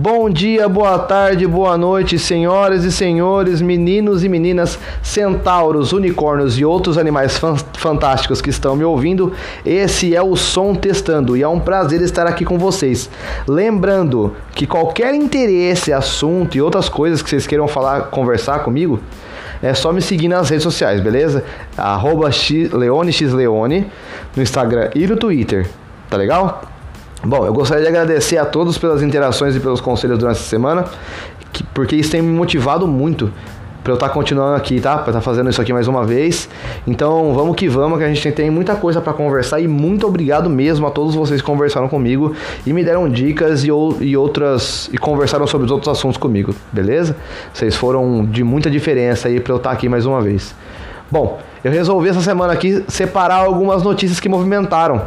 Bom 0.00 0.30
dia, 0.30 0.68
boa 0.68 0.96
tarde, 0.96 1.44
boa 1.44 1.76
noite, 1.76 2.20
senhoras 2.20 2.84
e 2.84 2.92
senhores, 2.92 3.60
meninos 3.60 4.22
e 4.22 4.28
meninas, 4.28 4.78
centauros, 5.02 5.92
unicórnios 5.92 6.56
e 6.56 6.64
outros 6.64 6.96
animais 6.96 7.36
fan 7.36 7.56
fantásticos 7.76 8.40
que 8.40 8.48
estão 8.48 8.76
me 8.76 8.84
ouvindo. 8.84 9.32
Esse 9.66 10.14
é 10.14 10.22
o 10.22 10.36
Som 10.36 10.72
Testando 10.72 11.36
e 11.36 11.42
é 11.42 11.48
um 11.48 11.58
prazer 11.58 12.00
estar 12.00 12.28
aqui 12.28 12.44
com 12.44 12.56
vocês. 12.56 13.10
Lembrando 13.44 14.36
que 14.54 14.68
qualquer 14.68 15.16
interesse, 15.16 15.92
assunto 15.92 16.56
e 16.56 16.62
outras 16.62 16.88
coisas 16.88 17.20
que 17.20 17.28
vocês 17.28 17.44
queiram 17.44 17.66
falar, 17.66 18.02
conversar 18.02 18.60
comigo, 18.60 19.00
é 19.60 19.74
só 19.74 19.92
me 19.92 20.00
seguir 20.00 20.28
nas 20.28 20.48
redes 20.48 20.62
sociais, 20.62 21.00
beleza? 21.00 21.42
Arroba 21.76 22.30
no 24.36 24.42
Instagram 24.44 24.90
e 24.94 25.08
no 25.08 25.16
Twitter, 25.16 25.68
tá 26.08 26.16
legal? 26.16 26.77
Bom, 27.28 27.44
eu 27.44 27.52
gostaria 27.52 27.82
de 27.82 27.88
agradecer 27.90 28.38
a 28.38 28.46
todos 28.46 28.78
pelas 28.78 29.02
interações 29.02 29.54
e 29.54 29.60
pelos 29.60 29.82
conselhos 29.82 30.18
durante 30.18 30.38
essa 30.38 30.48
semana, 30.48 30.86
que, 31.52 31.62
porque 31.62 31.94
isso 31.94 32.10
tem 32.10 32.22
me 32.22 32.32
motivado 32.32 32.88
muito 32.88 33.30
para 33.84 33.92
eu 33.92 33.96
estar 33.96 34.08
tá 34.08 34.14
continuando 34.14 34.56
aqui, 34.56 34.80
tá? 34.80 34.92
Para 34.92 35.10
estar 35.10 35.12
tá 35.12 35.20
fazendo 35.20 35.50
isso 35.50 35.60
aqui 35.60 35.70
mais 35.70 35.86
uma 35.86 36.06
vez. 36.06 36.48
Então, 36.86 37.34
vamos 37.34 37.54
que 37.54 37.68
vamos, 37.68 37.98
que 37.98 38.04
a 38.04 38.08
gente 38.08 38.32
tem 38.32 38.48
muita 38.48 38.76
coisa 38.76 39.02
para 39.02 39.12
conversar 39.12 39.60
e 39.60 39.68
muito 39.68 40.06
obrigado 40.06 40.48
mesmo 40.48 40.86
a 40.86 40.90
todos 40.90 41.14
vocês 41.14 41.42
que 41.42 41.46
conversaram 41.46 41.86
comigo 41.86 42.34
e 42.66 42.72
me 42.72 42.82
deram 42.82 43.06
dicas 43.06 43.62
e, 43.62 43.66
e 43.66 44.16
outras 44.16 44.88
e 44.90 44.96
conversaram 44.96 45.46
sobre 45.46 45.66
os 45.66 45.70
outros 45.70 45.94
assuntos 45.94 46.16
comigo, 46.16 46.54
beleza? 46.72 47.14
Vocês 47.52 47.76
foram 47.76 48.24
de 48.24 48.42
muita 48.42 48.70
diferença 48.70 49.28
aí 49.28 49.38
para 49.38 49.52
eu 49.52 49.58
estar 49.58 49.68
tá 49.68 49.74
aqui 49.74 49.86
mais 49.86 50.06
uma 50.06 50.22
vez. 50.22 50.54
Bom, 51.10 51.38
eu 51.62 51.70
resolvi 51.70 52.08
essa 52.08 52.22
semana 52.22 52.54
aqui 52.54 52.82
separar 52.88 53.44
algumas 53.44 53.82
notícias 53.82 54.18
que 54.18 54.30
movimentaram 54.30 55.02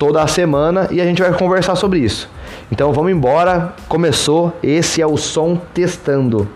toda 0.00 0.22
a 0.22 0.26
semana 0.26 0.88
e 0.90 0.98
a 0.98 1.04
gente 1.04 1.20
vai 1.20 1.30
conversar 1.34 1.76
sobre 1.76 1.98
isso. 1.98 2.26
Então 2.72 2.90
vamos 2.90 3.12
embora, 3.12 3.74
começou, 3.86 4.50
esse 4.62 5.02
é 5.02 5.06
o 5.06 5.18
som 5.18 5.60
testando. 5.74 6.48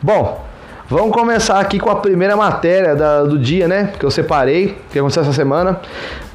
Bom, 0.00 0.46
vamos 0.88 1.12
começar 1.12 1.58
aqui 1.58 1.80
com 1.80 1.90
a 1.90 1.96
primeira 1.96 2.36
matéria 2.36 2.94
da, 2.94 3.24
do 3.24 3.36
dia, 3.36 3.66
né? 3.66 3.92
Que 3.98 4.06
eu 4.06 4.12
separei, 4.12 4.78
que 4.92 4.98
aconteceu 5.00 5.24
essa 5.24 5.32
semana. 5.32 5.80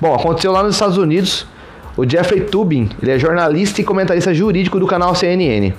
Bom, 0.02 0.14
aconteceu 0.14 0.52
lá 0.52 0.62
nos 0.62 0.76
Estados 0.76 0.98
Unidos. 0.98 1.48
O 1.96 2.08
Jeffrey 2.08 2.42
Tubin, 2.42 2.90
ele 3.02 3.12
é 3.12 3.18
jornalista 3.18 3.80
e 3.80 3.86
comentarista 3.86 4.34
jurídico 4.34 4.82
do 4.82 4.86
canal 4.86 5.16
CNN. 5.16 5.72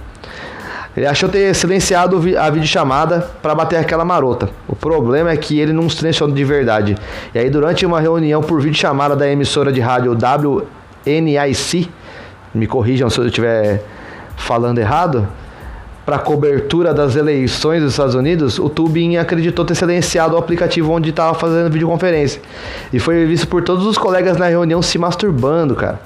Ele 0.96 1.06
achou 1.06 1.28
ter 1.28 1.54
silenciado 1.54 2.16
a 2.38 2.48
videochamada 2.48 3.28
para 3.42 3.54
bater 3.54 3.76
aquela 3.76 4.04
marota. 4.04 4.48
O 4.66 4.74
problema 4.74 5.30
é 5.30 5.36
que 5.36 5.60
ele 5.60 5.72
não 5.72 5.90
silenciou 5.90 6.30
de 6.30 6.44
verdade. 6.44 6.96
E 7.34 7.38
aí, 7.38 7.50
durante 7.50 7.84
uma 7.84 8.00
reunião 8.00 8.42
por 8.42 8.60
videochamada 8.60 9.14
da 9.14 9.28
emissora 9.28 9.70
de 9.70 9.80
rádio 9.80 10.16
WNIC, 11.04 11.90
me 12.54 12.66
corrijam 12.66 13.10
se 13.10 13.18
eu 13.18 13.26
estiver 13.26 13.84
falando 14.36 14.78
errado, 14.78 15.28
para 16.06 16.18
cobertura 16.18 16.94
das 16.94 17.16
eleições 17.16 17.82
dos 17.82 17.92
Estados 17.92 18.14
Unidos, 18.14 18.60
o 18.60 18.68
Tubin 18.68 19.16
acreditou 19.16 19.64
ter 19.64 19.74
silenciado 19.74 20.36
o 20.36 20.38
aplicativo 20.38 20.92
onde 20.92 21.10
estava 21.10 21.34
fazendo 21.34 21.68
videoconferência. 21.70 22.40
E 22.92 23.00
foi 23.00 23.26
visto 23.26 23.48
por 23.48 23.62
todos 23.64 23.84
os 23.84 23.98
colegas 23.98 24.36
na 24.36 24.46
reunião 24.46 24.80
se 24.80 24.98
masturbando, 24.98 25.74
cara. 25.74 26.00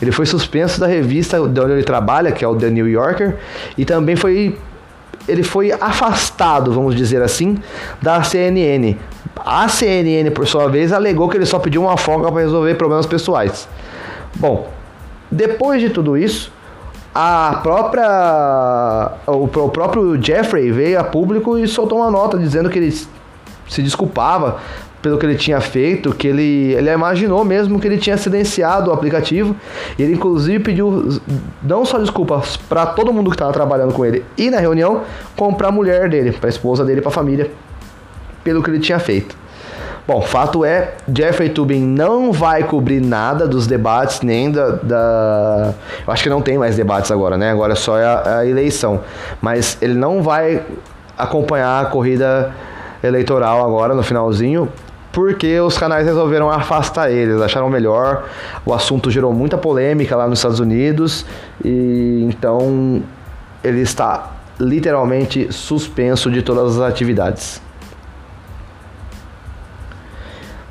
Ele 0.00 0.12
foi 0.12 0.26
suspenso 0.26 0.80
da 0.80 0.86
revista 0.86 1.36
de 1.48 1.60
onde 1.60 1.72
ele 1.72 1.82
trabalha, 1.82 2.32
que 2.32 2.44
é 2.44 2.48
o 2.48 2.54
The 2.54 2.70
New 2.70 2.88
Yorker, 2.88 3.36
e 3.76 3.84
também 3.84 4.16
foi 4.16 4.58
ele 5.28 5.42
foi 5.42 5.72
afastado, 5.72 6.72
vamos 6.72 6.94
dizer 6.94 7.20
assim, 7.20 7.58
da 8.00 8.22
CNN. 8.22 8.96
A 9.44 9.68
CNN, 9.68 10.30
por 10.30 10.46
sua 10.46 10.68
vez, 10.68 10.92
alegou 10.92 11.28
que 11.28 11.36
ele 11.36 11.46
só 11.46 11.58
pediu 11.58 11.82
uma 11.82 11.96
folga 11.96 12.30
para 12.30 12.42
resolver 12.42 12.74
problemas 12.74 13.06
pessoais. 13.06 13.68
Bom, 14.36 14.70
depois 15.30 15.80
de 15.80 15.90
tudo 15.90 16.16
isso, 16.16 16.52
a 17.14 17.60
própria 17.62 19.12
o, 19.26 19.44
o 19.44 19.68
próprio 19.68 20.22
Jeffrey 20.22 20.70
veio 20.70 21.00
a 21.00 21.04
público 21.04 21.58
e 21.58 21.66
soltou 21.66 21.98
uma 21.98 22.10
nota 22.10 22.38
dizendo 22.38 22.68
que 22.70 22.78
ele 22.78 22.92
se 22.92 23.82
desculpava 23.82 24.58
pelo 25.02 25.18
que 25.18 25.26
ele 25.26 25.36
tinha 25.36 25.60
feito, 25.60 26.14
que 26.14 26.26
ele, 26.26 26.74
ele 26.74 26.90
imaginou 26.90 27.44
mesmo 27.44 27.78
que 27.78 27.86
ele 27.86 27.98
tinha 27.98 28.16
silenciado 28.16 28.90
o 28.90 28.92
aplicativo. 28.92 29.54
E 29.98 30.02
ele 30.02 30.14
inclusive 30.14 30.58
pediu 30.62 31.20
não 31.62 31.84
só 31.84 31.98
desculpas 31.98 32.56
para 32.56 32.86
todo 32.86 33.12
mundo 33.12 33.30
que 33.30 33.36
estava 33.36 33.52
trabalhando 33.52 33.92
com 33.92 34.04
ele 34.04 34.24
e 34.36 34.50
na 34.50 34.58
reunião, 34.58 35.02
como 35.36 35.56
para 35.56 35.68
a 35.68 35.72
mulher 35.72 36.08
dele, 36.08 36.32
para 36.32 36.48
a 36.48 36.50
esposa 36.50 36.84
dele, 36.84 37.00
para 37.00 37.10
a 37.10 37.14
família, 37.14 37.50
pelo 38.42 38.62
que 38.62 38.70
ele 38.70 38.80
tinha 38.80 38.98
feito. 38.98 39.36
Bom, 40.06 40.22
fato 40.22 40.64
é, 40.64 40.92
Jeffrey 41.12 41.48
Tubin 41.48 41.80
não 41.80 42.30
vai 42.30 42.62
cobrir 42.62 43.00
nada 43.00 43.48
dos 43.48 43.66
debates, 43.66 44.20
nem 44.20 44.52
da, 44.52 44.70
da, 44.70 45.74
Eu 46.06 46.12
acho 46.12 46.22
que 46.22 46.28
não 46.28 46.40
tem 46.40 46.56
mais 46.56 46.76
debates 46.76 47.10
agora, 47.10 47.36
né? 47.36 47.50
Agora 47.50 47.74
só 47.74 47.98
é 47.98 48.04
a, 48.04 48.38
a 48.38 48.46
eleição. 48.46 49.00
Mas 49.42 49.76
ele 49.82 49.94
não 49.94 50.22
vai 50.22 50.62
acompanhar 51.18 51.82
a 51.82 51.86
corrida 51.86 52.54
eleitoral 53.02 53.64
agora 53.64 53.94
no 53.94 54.02
finalzinho, 54.04 54.68
porque 55.16 55.58
os 55.60 55.78
canais 55.78 56.04
resolveram 56.04 56.50
afastar 56.50 57.10
eles, 57.10 57.40
acharam 57.40 57.70
melhor. 57.70 58.28
O 58.66 58.74
assunto 58.74 59.10
gerou 59.10 59.32
muita 59.32 59.56
polêmica 59.56 60.14
lá 60.14 60.28
nos 60.28 60.40
Estados 60.40 60.60
Unidos 60.60 61.24
e 61.64 62.26
então 62.28 63.02
ele 63.64 63.80
está 63.80 64.32
literalmente 64.60 65.50
suspenso 65.50 66.30
de 66.30 66.42
todas 66.42 66.76
as 66.76 66.82
atividades. 66.82 67.62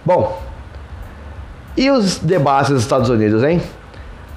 Bom, 0.06 0.39
e 1.75 1.89
os 1.89 2.19
debates 2.19 2.69
dos 2.69 2.83
Estados 2.83 3.09
Unidos, 3.09 3.44
hein? 3.44 3.59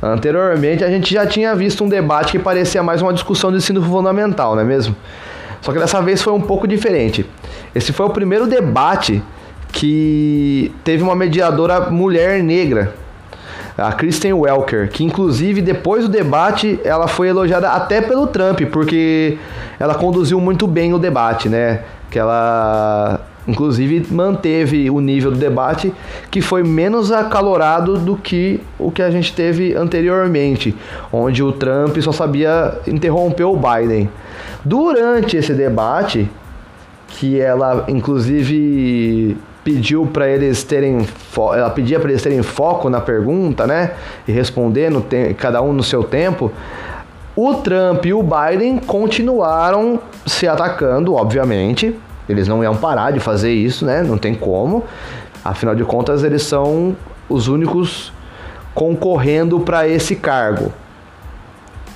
Anteriormente 0.03 0.83
a 0.83 0.89
gente 0.89 1.13
já 1.13 1.27
tinha 1.27 1.55
visto 1.55 1.85
um 1.85 1.89
debate 1.89 2.33
que 2.33 2.39
parecia 2.39 2.83
mais 2.83 3.03
uma 3.03 3.13
discussão 3.13 3.51
de 3.51 3.59
ensino 3.59 3.83
fundamental, 3.83 4.55
não 4.55 4.63
é 4.63 4.65
mesmo? 4.65 4.97
Só 5.61 5.71
que 5.71 5.79
dessa 5.79 6.01
vez 6.01 6.23
foi 6.23 6.33
um 6.33 6.41
pouco 6.41 6.67
diferente. 6.67 7.29
Esse 7.75 7.93
foi 7.93 8.07
o 8.07 8.11
primeiro 8.11 8.47
debate 8.47 9.23
que 9.79 10.73
teve 10.83 11.05
uma 11.05 11.15
mediadora 11.15 11.89
mulher 11.89 12.43
negra, 12.43 12.95
a 13.77 13.93
Kristen 13.93 14.33
Welker, 14.33 14.91
que 14.91 15.05
inclusive 15.05 15.63
depois 15.63 16.03
do 16.03 16.09
debate 16.09 16.81
ela 16.83 17.07
foi 17.07 17.29
elogiada 17.29 17.71
até 17.71 18.01
pelo 18.01 18.27
Trump, 18.27 18.61
porque 18.73 19.39
ela 19.79 19.95
conduziu 19.95 20.41
muito 20.41 20.67
bem 20.67 20.93
o 20.93 20.99
debate, 20.99 21.49
né? 21.49 21.83
Que 22.11 22.19
ela 22.19 23.21
inclusive 23.47 24.05
manteve 24.11 24.91
o 24.91 25.01
nível 25.01 25.31
do 25.31 25.39
debate 25.39 25.95
que 26.29 26.43
foi 26.43 26.65
menos 26.65 27.13
acalorado 27.13 27.99
do 27.99 28.17
que 28.17 28.61
o 28.81 28.91
que 28.91 29.01
a 29.01 29.13
gente 29.13 29.33
teve 29.33 29.77
anteriormente, 29.77 30.75
onde 31.13 31.41
o 31.41 31.53
Trump 31.53 31.97
só 32.01 32.11
sabia 32.11 32.81
interromper 32.85 33.45
o 33.45 33.57
Biden. 33.57 34.11
Durante 34.65 35.37
esse 35.37 35.55
debate, 35.55 36.29
que 37.07 37.41
ela 37.41 37.85
inclusive 37.87 39.37
pediu 39.69 40.07
para 40.07 40.27
eles 40.27 40.65
terem 40.65 41.07
ela 41.55 41.69
pedia 41.69 42.01
para 42.01 42.09
eles 42.09 42.23
terem 42.23 42.43
foco 42.43 42.89
na 42.89 43.03
pergunta, 43.03 43.67
né? 43.67 43.93
E 44.27 44.33
responder 44.33 44.91
no 44.91 45.05
cada 45.37 45.61
um 45.61 45.75
no 45.75 45.83
seu 45.83 46.03
tempo. 46.03 46.51
O 47.37 47.55
Trump 47.57 48.07
e 48.07 48.15
o 48.15 48.23
Biden 48.23 48.79
continuaram 48.79 50.01
se 50.25 50.49
atacando, 50.49 51.15
obviamente. 51.15 51.95
Eles 52.27 52.49
não 52.49 52.63
iam 52.63 52.75
parar 52.77 53.11
de 53.13 53.21
fazer 53.21 53.53
isso, 53.53 53.85
né? 53.85 54.03
Não 54.03 54.17
tem 54.17 54.35
como. 54.35 54.85
Afinal 55.45 55.75
de 55.75 55.85
contas, 55.85 56.25
eles 56.25 56.43
são 56.43 56.97
os 57.29 57.47
únicos 57.47 58.11
concorrendo 58.75 59.61
para 59.61 59.87
esse 59.87 60.17
cargo. 60.17 60.73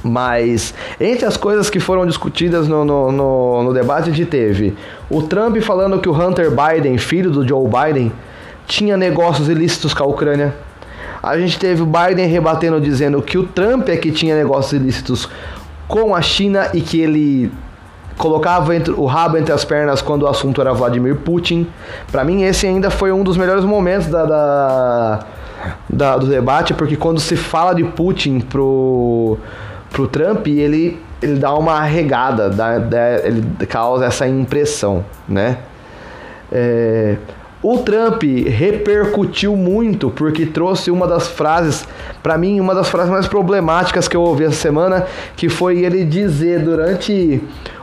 Mas 0.03 0.75
entre 1.01 1.25
as 1.25 1.37
coisas 1.37 1.71
que 1.71 1.79
foram 1.79 2.05
discutidas 2.05 2.67
no, 2.67 2.85
no, 2.85 3.13
no, 3.13 3.63
no, 3.63 3.73
debate, 3.73 4.11
a 4.11 4.13
gente 4.13 4.29
teve 4.29 4.75
o 5.09 5.23
Trump 5.23 5.57
falando 5.59 6.01
que 6.01 6.09
o 6.09 6.13
Hunter 6.13 6.51
Biden, 6.51 6.99
filho 6.99 7.31
do 7.31 7.47
Joe 7.47 7.69
Biden, 7.69 8.13
tinha 8.67 8.97
negócios 8.97 9.49
ilícitos 9.49 9.95
com 9.95 10.03
a 10.03 10.07
Ucrânia. 10.07 10.55
A 11.23 11.39
gente 11.39 11.57
teve 11.57 11.83
o 11.83 11.87
Biden 11.87 12.27
rebatendo 12.27 12.81
dizendo 12.81 13.23
que 13.23 13.39
o 13.39 13.45
Trump 13.45 13.89
é 13.89 13.97
que 13.97 14.11
tinha 14.11 14.35
negócios 14.35 14.73
ilícitos 14.73 15.29
com 15.87 16.17
a 16.17 16.23
China 16.23 16.69
e 16.75 16.81
que 16.81 17.01
ele 17.01 17.53
colocava 18.17 18.75
entre, 18.75 18.93
o 18.93 19.05
rabo 19.05 19.37
entre 19.37 19.53
as 19.53 19.65
pernas 19.65 20.03
quando 20.03 20.23
o 20.23 20.27
assunto 20.29 20.61
era 20.61 20.73
Vladimir 20.73 21.17
Putin. 21.17 21.67
Para 22.11 22.25
mim, 22.25 22.43
esse 22.43 22.67
ainda 22.67 22.91
foi 22.91 23.13
um 23.13 23.23
dos 23.23 23.37
melhores 23.37 23.65
momentos 23.65 24.09
da, 24.09 24.25
da, 24.25 25.27
da, 25.89 26.17
do 26.17 26.27
debate, 26.27 26.75
porque 26.75 26.97
quando 26.97 27.21
se 27.21 27.37
fala 27.37 27.75
de 27.75 27.85
Putin 27.85 28.41
pro 28.41 29.39
pro 29.93 30.09
Trump, 30.09 30.47
ele, 30.47 30.99
ele 31.21 31.39
dá 31.39 31.55
uma 31.55 31.75
arregada, 31.75 32.49
dá, 32.49 32.79
dá, 32.79 33.19
ele 33.25 33.45
causa 33.67 34.07
essa 34.07 34.27
impressão, 34.27 35.05
né? 35.29 35.59
É, 36.51 37.17
o 37.63 37.79
Trump 37.79 38.23
repercutiu 38.23 39.57
muito 39.57 40.11
porque 40.11 40.47
trouxe 40.47 40.91
uma 40.91 41.07
das 41.07 41.29
frases, 41.29 41.87
para 42.23 42.37
mim, 42.37 42.59
uma 42.59 42.75
das 42.75 42.89
frases 42.89 43.11
mais 43.11 43.29
problemáticas 43.29 44.09
que 44.09 44.17
eu 44.17 44.23
ouvi 44.23 44.45
essa 44.45 44.57
semana, 44.57 45.07
que 45.37 45.49
foi 45.49 45.81
ele 45.81 46.05
dizer 46.05 46.61
durante 46.61 47.41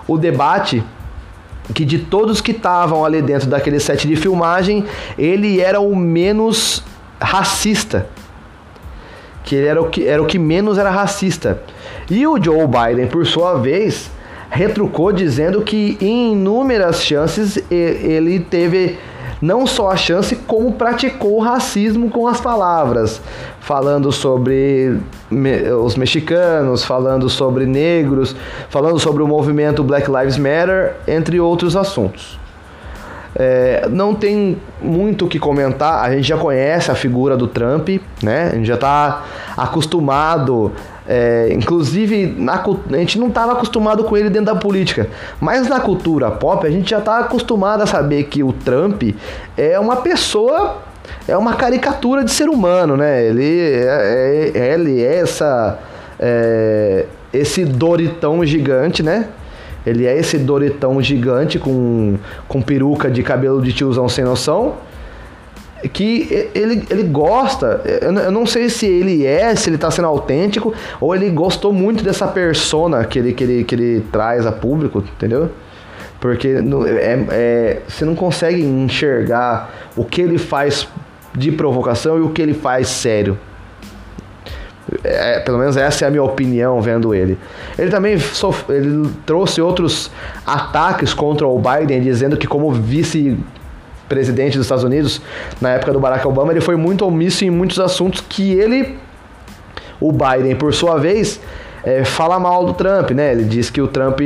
o 0.08 0.18
debate 0.18 0.84
que 1.74 1.86
de 1.86 2.00
todos 2.00 2.42
que 2.42 2.52
estavam 2.52 3.06
ali 3.06 3.22
dentro 3.22 3.48
daquele 3.48 3.80
set 3.80 4.08
de 4.08 4.16
filmagem, 4.16 4.84
ele 5.18 5.62
era 5.62 5.80
o 5.80 5.96
menos 5.96 6.84
racista 7.22 8.08
que 9.50 9.56
ele 9.56 9.68
era 9.68 9.82
o 9.82 9.90
que, 9.90 10.08
era 10.08 10.22
o 10.22 10.28
que 10.28 10.38
menos 10.38 10.78
era 10.78 10.92
racista. 10.92 11.60
E 12.10 12.26
o 12.26 12.42
Joe 12.42 12.66
Biden, 12.68 13.08
por 13.08 13.26
sua 13.26 13.56
vez, 13.56 14.10
retrucou 14.50 15.12
dizendo 15.12 15.62
que 15.62 15.98
em 16.02 16.34
inúmeras 16.34 17.04
chances 17.04 17.60
ele 17.70 18.40
teve 18.40 18.98
não 19.42 19.66
só 19.66 19.92
a 19.92 19.96
chance, 19.96 20.36
como 20.36 20.74
praticou 20.74 21.38
o 21.38 21.40
racismo 21.40 22.10
com 22.10 22.28
as 22.28 22.42
palavras, 22.42 23.22
falando 23.62 24.12
sobre 24.12 25.00
os 25.82 25.96
mexicanos, 25.96 26.84
falando 26.84 27.30
sobre 27.30 27.66
negros, 27.66 28.36
falando 28.70 29.00
sobre 29.00 29.24
o 29.24 29.28
movimento 29.28 29.84
Black 29.84 30.10
Lives 30.12 30.38
Matter, 30.38 30.96
entre 31.08 31.40
outros 31.40 31.76
assuntos. 31.78 32.38
É, 33.36 33.88
não 33.90 34.16
tem 34.16 34.58
muito 34.82 35.26
o 35.26 35.28
que 35.30 35.40
comentar, 35.40 36.04
a 36.04 36.12
gente 36.12 36.28
já 36.28 36.38
conhece 36.38 36.92
a 36.92 36.96
figura 36.96 37.38
do 37.38 37.48
Trump, 37.48 37.88
né? 38.22 38.50
A 38.52 38.56
gente 38.56 38.68
já 38.68 38.74
está 38.74 39.24
acostumado 39.56 40.74
é, 41.12 41.52
inclusive, 41.52 42.36
na, 42.38 42.64
a 42.64 42.98
gente 42.98 43.18
não 43.18 43.30
estava 43.30 43.54
acostumado 43.54 44.04
com 44.04 44.16
ele 44.16 44.30
dentro 44.30 44.54
da 44.54 44.56
política, 44.56 45.08
mas 45.42 45.68
na 45.68 45.80
cultura 45.80 46.30
pop 46.30 46.68
a 46.68 46.70
gente 46.70 46.92
já 46.92 47.00
está 47.00 47.18
acostumado 47.18 47.82
a 47.82 47.88
saber 47.88 48.26
que 48.26 48.44
o 48.44 48.54
Trump 48.54 49.02
é 49.58 49.80
uma 49.80 49.96
pessoa, 49.96 50.78
é 51.28 51.36
uma 51.36 51.56
caricatura 51.56 52.24
de 52.24 52.30
ser 52.30 52.48
humano, 52.48 52.96
né? 52.96 53.26
Ele 53.26 53.60
é, 53.60 54.52
é 54.54 54.74
ele 54.76 55.02
é 55.02 55.16
essa, 55.18 55.80
é, 56.20 57.08
esse 57.34 57.66
Doritão 57.66 58.46
gigante, 58.46 59.02
né? 59.02 59.30
Ele 59.88 60.06
é 60.06 60.16
esse 60.16 60.38
Doritão 60.38 61.02
gigante 61.02 61.58
com, 61.58 62.18
com 62.48 62.62
peruca 62.62 63.10
de 63.10 63.24
cabelo 63.24 63.64
de 63.64 63.74
tiozão 63.74 64.08
sem 64.08 64.24
noção 64.24 64.76
que 65.88 66.50
ele, 66.54 66.86
ele 66.90 67.04
gosta, 67.04 67.82
eu 68.02 68.32
não 68.32 68.46
sei 68.46 68.70
se 68.70 68.86
ele 68.86 69.26
é, 69.26 69.56
se 69.56 69.70
ele 69.70 69.76
está 69.76 69.90
sendo 69.90 70.08
autêntico, 70.08 70.74
ou 71.00 71.16
ele 71.16 71.30
gostou 71.30 71.72
muito 71.72 72.04
dessa 72.04 72.28
persona 72.28 73.06
que 73.06 73.20
ele, 73.20 73.34
que 73.34 73.44
ele, 73.44 73.64
que 73.64 73.76
ele 73.76 74.06
traz 74.12 74.46
a 74.46 74.52
público, 74.52 75.00
entendeu? 75.00 75.50
Porque 76.20 76.50
é, 76.50 77.26
é, 77.32 77.82
você 77.88 78.04
não 78.04 78.14
consegue 78.14 78.62
enxergar 78.62 79.90
o 79.96 80.04
que 80.04 80.22
ele 80.22 80.38
faz 80.38 80.88
de 81.34 81.52
provocação 81.52 82.18
e 82.18 82.22
o 82.22 82.30
que 82.30 82.42
ele 82.42 82.54
faz 82.54 82.90
sério. 82.90 83.38
É, 85.04 85.40
pelo 85.40 85.60
menos 85.60 85.78
essa 85.78 86.06
é 86.06 86.08
a 86.08 86.12
minha 86.12 86.24
opinião 86.24 86.82
vendo 86.82 87.14
ele. 87.14 87.38
Ele 87.78 87.92
também 87.92 88.18
ele 88.70 89.10
trouxe 89.26 89.62
outros 89.62 90.12
ataques 90.46 91.14
contra 91.14 91.48
o 91.48 91.60
Biden, 91.60 92.02
dizendo 92.02 92.36
que 92.36 92.48
como 92.48 92.72
vice 92.72 93.38
presidente 94.10 94.58
dos 94.58 94.66
Estados 94.66 94.84
Unidos, 94.84 95.22
na 95.62 95.70
época 95.70 95.94
do 95.94 96.00
Barack 96.00 96.28
Obama, 96.28 96.52
ele 96.52 96.60
foi 96.60 96.76
muito 96.76 97.06
omisso 97.06 97.46
em 97.46 97.50
muitos 97.50 97.80
assuntos 97.80 98.22
que 98.28 98.52
ele, 98.52 98.98
o 100.02 100.12
Biden, 100.12 100.56
por 100.56 100.74
sua 100.74 100.98
vez, 100.98 101.40
é, 101.84 102.04
fala 102.04 102.38
mal 102.40 102.66
do 102.66 102.74
Trump, 102.74 103.12
né? 103.12 103.32
Ele 103.32 103.46
diz 103.46 103.70
que 103.70 103.82
o 103.82 103.88
Trump 103.88 104.20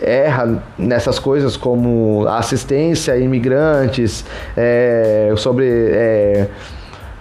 erra 0.00 0.62
nessas 0.76 1.18
coisas 1.18 1.56
como 1.56 2.26
assistência 2.28 3.14
a 3.14 3.18
imigrantes, 3.18 4.24
é, 4.56 5.32
sobre 5.36 5.66
é, 5.68 6.48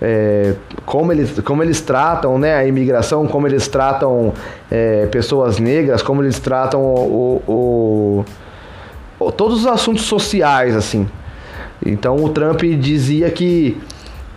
é, 0.01 0.55
como, 0.85 1.11
eles, 1.11 1.39
como 1.41 1.61
eles 1.61 1.79
tratam 1.79 2.39
né, 2.39 2.55
a 2.55 2.65
imigração, 2.65 3.27
como 3.27 3.47
eles 3.47 3.67
tratam 3.67 4.33
é, 4.69 5.05
pessoas 5.05 5.59
negras, 5.59 6.01
como 6.01 6.23
eles 6.23 6.39
tratam 6.39 6.81
o, 6.81 7.41
o, 7.47 8.25
o, 9.19 9.31
todos 9.31 9.59
os 9.59 9.67
assuntos 9.67 10.03
sociais, 10.03 10.75
assim. 10.75 11.07
Então 11.85 12.15
o 12.23 12.29
Trump 12.29 12.61
dizia 12.61 13.29
que 13.29 13.77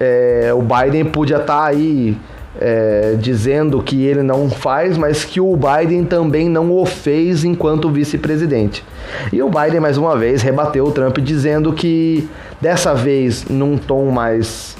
é, 0.01 0.51
o 0.55 0.63
Biden 0.63 1.05
podia 1.05 1.37
estar 1.37 1.63
tá 1.63 1.67
aí 1.67 2.17
é, 2.61 3.17
dizendo 3.19 3.83
que 3.83 4.05
ele 4.05 4.23
não 4.23 4.49
faz, 4.49 4.97
mas 4.97 5.25
que 5.25 5.41
o 5.41 5.57
Biden 5.57 6.05
também 6.05 6.49
não 6.49 6.71
o 6.73 6.87
fez 6.87 7.45
enquanto 7.45 7.91
vice-presidente. 7.91 8.85
E 9.33 9.43
o 9.43 9.49
Biden, 9.49 9.81
mais 9.81 9.97
uma 9.99 10.17
vez, 10.17 10.43
rebateu 10.43 10.87
o 10.87 10.93
Trump 10.93 11.19
dizendo 11.19 11.73
que 11.73 12.29
dessa 12.61 12.95
vez, 12.95 13.45
num 13.49 13.77
tom 13.77 14.11
mais 14.11 14.77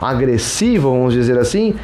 agressivo, 0.00 0.90
vamos 0.90 1.14
dizer 1.14 1.38
assim, 1.38 1.74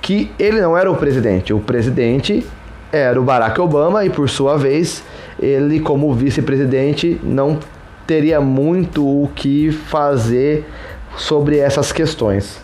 que 0.00 0.30
ele 0.38 0.60
não 0.60 0.76
era 0.76 0.90
o 0.90 0.96
presidente. 0.96 1.52
O 1.52 1.60
presidente 1.60 2.46
era 2.92 3.20
o 3.20 3.24
Barack 3.24 3.60
Obama 3.60 4.04
e, 4.04 4.10
por 4.10 4.28
sua 4.28 4.56
vez, 4.56 5.02
ele, 5.38 5.80
como 5.80 6.12
vice-presidente, 6.14 7.20
não 7.22 7.58
teria 8.06 8.40
muito 8.40 9.04
o 9.04 9.28
que 9.34 9.70
fazer 9.72 10.68
sobre 11.16 11.58
essas 11.58 11.92
questões. 11.92 12.60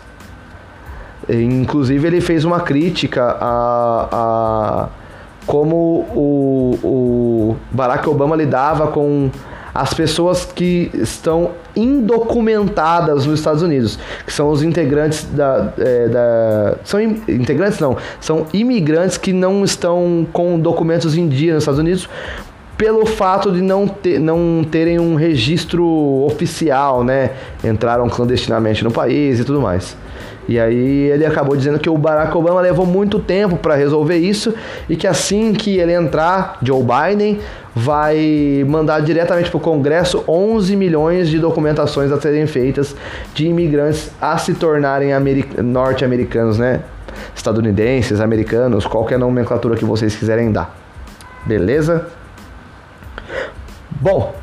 Inclusive, 1.29 2.07
ele 2.07 2.21
fez 2.21 2.45
uma 2.45 2.61
crítica 2.61 3.37
a, 3.41 4.09
a 4.13 4.89
como 5.47 6.07
o, 6.15 6.79
o 6.83 7.57
Barack 7.71 8.09
Obama 8.09 8.37
lidava 8.37 8.89
com 8.89 9.31
as 9.75 9.95
pessoas 9.95 10.45
que 10.45 10.91
estão 10.95 11.53
indocumentadas 11.75 13.25
nos 13.25 13.39
Estados 13.39 13.63
Unidos, 13.63 13.99
que 14.27 14.33
são 14.33 14.51
os 14.51 14.63
integrantes 14.63 15.25
da, 15.33 15.73
é, 15.79 16.09
da 16.09 16.75
são 16.85 17.01
integrantes 17.01 17.79
não, 17.81 17.97
são 18.21 18.47
imigrantes 18.53 19.17
que 19.17 19.33
não 19.33 19.65
estão 19.65 20.27
com 20.33 20.59
documentos 20.59 21.17
em 21.17 21.27
dia 21.27 21.55
nos 21.55 21.63
Estados 21.63 21.81
Unidos 21.81 22.09
pelo 22.77 23.07
fato 23.07 23.53
de 23.53 23.61
não, 23.61 23.87
ter, 23.87 24.19
não 24.19 24.65
terem 24.69 24.99
um 24.99 25.15
registro 25.15 25.87
oficial, 26.27 27.05
né? 27.05 27.31
Entraram 27.63 28.09
clandestinamente 28.09 28.83
no 28.83 28.91
país 28.91 29.39
e 29.41 29.45
tudo 29.45 29.61
mais. 29.61 29.97
E 30.49 30.59
aí 30.59 31.09
ele 31.11 31.25
acabou 31.25 31.57
dizendo 31.57 31.79
que 31.79 31.89
o 31.89 31.97
Barack 31.97 32.37
Obama 32.37 32.61
levou 32.61 32.85
muito 32.85 33.21
tempo 33.21 33.57
para 33.57 33.77
resolver 33.77 34.17
isso 34.17 34.53
e 34.89 34.97
que 34.97 35.07
assim 35.07 35.53
que 35.53 35.79
ele 35.79 35.93
entrar, 35.93 36.59
Joe 36.61 36.83
Biden 36.83 37.39
vai 37.75 38.65
mandar 38.67 39.01
diretamente 39.01 39.49
para 39.49 39.57
o 39.57 39.61
Congresso 39.61 40.25
11 40.27 40.77
milhões 40.77 41.29
de 41.29 41.39
documentações 41.39 42.11
a 42.11 42.21
serem 42.21 42.47
feitas 42.47 42.95
de 43.35 43.47
imigrantes 43.47 44.11
a 44.21 44.37
se 44.37 44.55
tornarem 44.55 45.11
norte-americanos, 45.63 46.59
né? 46.59 46.81
Estadunidenses, 47.35 48.21
americanos, 48.21 48.87
qualquer 48.87 49.19
nomenclatura 49.19 49.77
que 49.77 49.85
vocês 49.85 50.17
quiserem 50.17 50.51
dar. 50.51 50.77
Beleza? 51.47 52.07
Bom, 54.03 54.35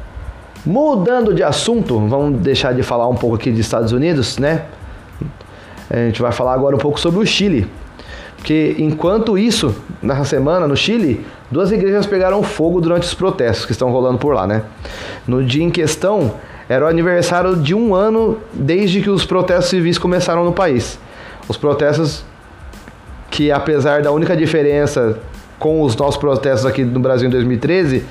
mudando 0.66 1.34
de 1.34 1.44
assunto, 1.44 2.00
vamos 2.08 2.40
deixar 2.40 2.74
de 2.74 2.82
falar 2.82 3.10
um 3.10 3.16
pouco 3.16 3.36
aqui 3.36 3.52
de 3.52 3.60
Estados 3.60 3.92
Unidos, 3.92 4.38
né? 4.38 4.64
A 5.90 5.98
gente 5.98 6.22
vai 6.22 6.32
falar 6.32 6.54
agora 6.54 6.78
um 6.78 6.80
pouco 6.80 6.98
sobre 6.98 7.20
o 7.20 7.26
Chile. 7.26 7.70
Porque 8.38 8.78
enquanto 8.80 9.38
isso, 9.38 9.76
nessa 10.02 10.24
semana 10.24 10.66
no 10.66 10.78
Chile, 10.78 11.26
duas 11.52 11.74
igrejas 11.74 12.06
pegaram 12.06 12.42
fogo 12.42 12.80
durante 12.80 13.04
os 13.04 13.14
protestos 13.14 13.66
que 13.66 13.74
estão 13.74 13.92
rolando 13.92 14.18
por 14.18 14.34
lá, 14.34 14.48
né? 14.48 14.64
No 15.28 15.44
dia 15.44 15.66
em 15.66 15.70
questão, 15.70 16.36
era 16.70 16.86
o 16.86 16.88
aniversário 16.88 17.58
de 17.58 17.76
um 17.76 17.94
ano 17.94 18.38
desde 18.54 19.02
que 19.02 19.10
os 19.10 19.26
protestos 19.26 19.72
civis 19.72 19.98
começaram 19.98 20.46
no 20.46 20.54
país. 20.54 20.98
Os 21.50 21.58
protestos 21.58 22.24
que, 23.30 23.52
apesar 23.52 24.04
da 24.04 24.12
única 24.14 24.38
diferença 24.38 25.20
com 25.60 25.82
os 25.82 25.98
nossos 25.98 26.16
protestos 26.16 26.66
aqui 26.66 26.86
no 26.86 27.02
Brasil 27.02 27.28
em 27.28 27.32
2013, 27.32 28.06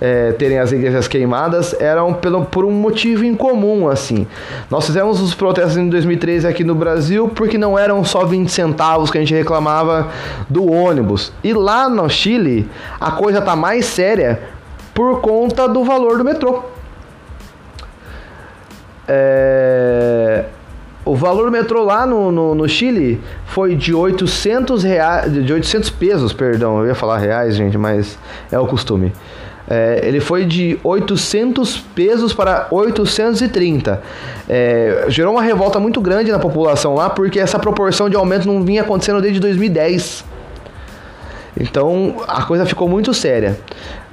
é, 0.00 0.32
terem 0.32 0.58
as 0.58 0.72
igrejas 0.72 1.08
queimadas 1.08 1.74
eram 1.80 2.14
pelo, 2.14 2.44
por 2.44 2.64
um 2.64 2.70
motivo 2.70 3.24
incomum, 3.24 3.88
assim. 3.88 4.26
Nós 4.70 4.86
fizemos 4.86 5.20
os 5.20 5.34
protestos 5.34 5.76
em 5.76 5.88
2013 5.88 6.46
aqui 6.46 6.64
no 6.64 6.74
Brasil 6.74 7.28
porque 7.28 7.58
não 7.58 7.78
eram 7.78 8.04
só 8.04 8.24
20 8.24 8.48
centavos 8.48 9.10
que 9.10 9.18
a 9.18 9.20
gente 9.20 9.34
reclamava 9.34 10.08
do 10.48 10.70
ônibus. 10.70 11.32
E 11.42 11.52
lá 11.52 11.88
no 11.88 12.08
Chile, 12.08 12.68
a 13.00 13.10
coisa 13.10 13.40
tá 13.40 13.56
mais 13.56 13.86
séria 13.86 14.40
por 14.94 15.20
conta 15.20 15.68
do 15.68 15.84
valor 15.84 16.18
do 16.18 16.24
metrô. 16.24 16.62
É... 19.06 20.44
O 21.04 21.16
valor 21.16 21.46
do 21.46 21.50
metrô 21.50 21.84
lá 21.84 22.04
no, 22.04 22.30
no, 22.30 22.54
no, 22.54 22.68
Chile 22.68 23.18
foi 23.46 23.74
de 23.74 23.94
800 23.94 24.82
reais, 24.82 25.32
de 25.32 25.50
800 25.50 25.88
pesos, 25.88 26.34
perdão, 26.34 26.80
eu 26.80 26.88
ia 26.88 26.94
falar 26.94 27.16
reais, 27.16 27.56
gente, 27.56 27.78
mas 27.78 28.18
é 28.52 28.58
o 28.58 28.66
costume. 28.66 29.10
É, 29.70 30.00
ele 30.02 30.18
foi 30.18 30.46
de 30.46 30.78
800 30.82 31.78
pesos 31.94 32.32
para 32.32 32.68
830. 32.70 34.02
É, 34.48 35.04
gerou 35.08 35.34
uma 35.34 35.42
revolta 35.42 35.78
muito 35.78 36.00
grande 36.00 36.32
na 36.32 36.38
população 36.38 36.94
lá, 36.94 37.10
porque 37.10 37.38
essa 37.38 37.58
proporção 37.58 38.08
de 38.08 38.16
aumento 38.16 38.46
não 38.46 38.62
vinha 38.62 38.80
acontecendo 38.80 39.20
desde 39.20 39.38
2010. 39.40 40.24
Então 41.60 42.16
a 42.26 42.42
coisa 42.44 42.64
ficou 42.64 42.88
muito 42.88 43.12
séria. 43.12 43.58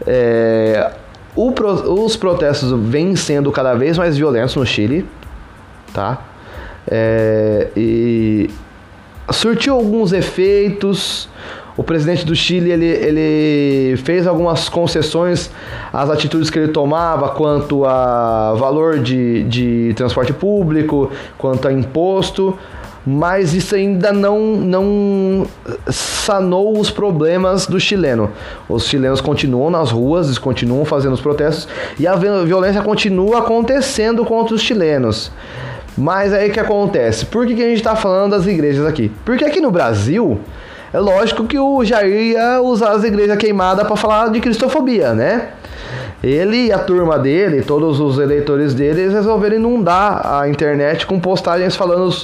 É, 0.06 0.92
o, 1.36 1.54
os 2.04 2.18
protestos 2.18 2.72
vêm 2.90 3.16
sendo 3.16 3.52
cada 3.52 3.74
vez 3.76 3.98
mais 3.98 4.18
violentos 4.18 4.56
no 4.56 4.66
Chile, 4.66 5.06
tá? 5.94 6.22
É, 6.88 7.70
e 7.78 8.50
surtiu 9.32 9.76
alguns 9.76 10.12
efeitos. 10.12 11.30
O 11.78 11.84
presidente 11.84 12.26
do 12.26 12.36
Chile 12.36 12.72
ele, 12.72 12.86
ele 12.86 13.98
fez 13.98 14.26
algumas 14.26 14.70
concessões 14.70 15.52
às 15.92 16.10
atitudes 16.10 16.50
que 16.50 16.58
ele 16.58 16.72
tomava 16.72 17.30
quanto 17.30 17.86
a 17.86 18.54
valor 18.54 19.00
de, 19.00 19.44
de 19.44 19.94
transporte 19.96 20.32
público, 20.32 21.12
quanto 21.38 21.68
a 21.68 21.74
imposto, 21.74 22.58
mas 23.06 23.54
isso 23.54 23.76
ainda 23.76 24.12
não, 24.12 24.40
não 24.56 25.46
sanou 25.88 26.80
os 26.80 26.90
problemas 26.90 27.68
do 27.68 27.80
chileno. 27.80 28.32
Os 28.68 28.88
chilenos 28.88 29.22
continuam 29.22 29.70
nas 29.70 29.92
ruas, 29.92 30.38
continuam 30.38 30.86
fazendo 30.86 31.14
os 31.14 31.22
protestos 31.22 31.68
e 32.00 32.08
a 32.08 32.16
violência 32.16 32.82
continua 32.82 33.40
acontecendo 33.40 34.26
contra 34.26 34.56
os 34.56 34.62
chilenos. 34.62 35.32
Mas 35.98 36.34
aí 36.34 36.50
o 36.50 36.54
que 36.54 36.60
acontece? 36.60 37.26
Por 37.26 37.46
que, 37.46 37.54
que 37.56 37.64
a 37.64 37.68
gente 37.68 37.78
está 37.78 37.96
falando 37.96 38.32
das 38.32 38.48
igrejas 38.48 38.86
aqui? 38.86 39.12
Porque 39.24 39.46
aqui 39.46 39.62
no 39.62 39.72
Brasil, 39.72 40.40
é 40.94 41.00
lógico 41.00 41.46
que 41.46 41.58
o 41.60 41.84
Jair 41.84 42.34
ia 42.34 42.62
usar 42.62 42.92
as 42.92 43.04
igrejas 43.04 43.38
queimadas 43.38 43.86
para 43.86 43.96
falar 43.96 44.30
de 44.30 44.40
cristofobia, 44.40 45.14
né? 45.14 45.50
Ele 46.24 46.68
e 46.68 46.72
a 46.72 46.80
turma 46.80 47.20
dele, 47.20 47.62
todos 47.62 48.00
os 48.00 48.18
eleitores 48.18 48.74
dele, 48.74 49.10
resolveram 49.10 49.58
inundar 49.58 50.26
a 50.26 50.50
internet 50.50 51.06
com 51.06 51.20
postagens 51.20 51.76
falando 51.76 52.16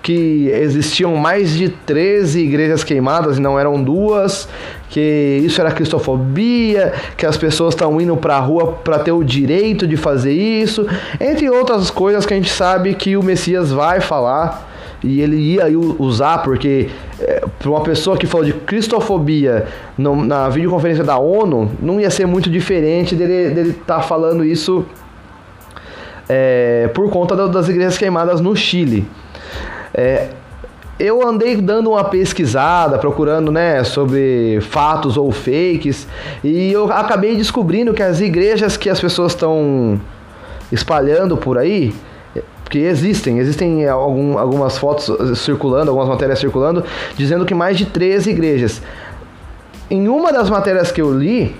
que 0.00 0.48
existiam 0.50 1.16
mais 1.16 1.54
de 1.54 1.68
13 1.68 2.40
igrejas 2.40 2.84
queimadas 2.84 3.38
e 3.38 3.40
não 3.40 3.58
eram 3.58 3.82
duas, 3.82 4.48
que 4.88 5.42
isso 5.42 5.60
era 5.60 5.72
cristofobia, 5.72 6.92
que 7.16 7.26
as 7.26 7.36
pessoas 7.36 7.74
estão 7.74 8.00
indo 8.00 8.16
para 8.16 8.36
a 8.36 8.40
rua 8.40 8.74
para 8.84 9.00
ter 9.00 9.12
o 9.12 9.24
direito 9.24 9.88
de 9.88 9.96
fazer 9.96 10.32
isso, 10.32 10.86
entre 11.18 11.50
outras 11.50 11.90
coisas 11.90 12.24
que 12.24 12.34
a 12.34 12.36
gente 12.36 12.50
sabe 12.50 12.94
que 12.94 13.16
o 13.16 13.24
Messias 13.24 13.72
vai 13.72 14.00
falar 14.00 14.67
e 15.02 15.20
ele 15.20 15.36
ia 15.36 15.66
usar 15.98 16.38
porque 16.38 16.88
é, 17.20 17.44
para 17.58 17.70
uma 17.70 17.82
pessoa 17.82 18.16
que 18.16 18.26
falou 18.26 18.44
de 18.44 18.52
cristofobia 18.52 19.66
no, 19.96 20.24
na 20.24 20.48
videoconferência 20.48 21.04
da 21.04 21.18
ONU, 21.18 21.70
não 21.80 22.00
ia 22.00 22.10
ser 22.10 22.26
muito 22.26 22.50
diferente 22.50 23.14
dele 23.14 23.70
estar 23.70 23.96
tá 23.96 24.00
falando 24.00 24.44
isso 24.44 24.84
é, 26.28 26.90
por 26.94 27.10
conta 27.10 27.48
das 27.48 27.68
igrejas 27.68 27.96
queimadas 27.96 28.40
no 28.40 28.54
Chile. 28.54 29.08
É, 29.94 30.28
eu 30.98 31.26
andei 31.26 31.56
dando 31.56 31.90
uma 31.90 32.02
pesquisada, 32.04 32.98
procurando 32.98 33.52
né, 33.52 33.84
sobre 33.84 34.58
fatos 34.62 35.16
ou 35.16 35.30
fakes, 35.30 36.08
e 36.42 36.72
eu 36.72 36.92
acabei 36.92 37.36
descobrindo 37.36 37.94
que 37.94 38.02
as 38.02 38.20
igrejas 38.20 38.76
que 38.76 38.90
as 38.90 39.00
pessoas 39.00 39.32
estão 39.32 40.00
espalhando 40.72 41.36
por 41.36 41.56
aí, 41.56 41.94
porque 42.68 42.80
existem, 42.80 43.38
existem 43.38 43.88
algum, 43.88 44.36
algumas 44.36 44.76
fotos 44.76 45.38
circulando, 45.38 45.90
algumas 45.90 46.06
matérias 46.06 46.38
circulando, 46.38 46.84
dizendo 47.16 47.46
que 47.46 47.54
mais 47.54 47.78
de 47.78 47.86
13 47.86 48.28
igrejas. 48.28 48.82
Em 49.90 50.06
uma 50.06 50.30
das 50.30 50.50
matérias 50.50 50.92
que 50.92 51.00
eu 51.00 51.10
li, 51.10 51.56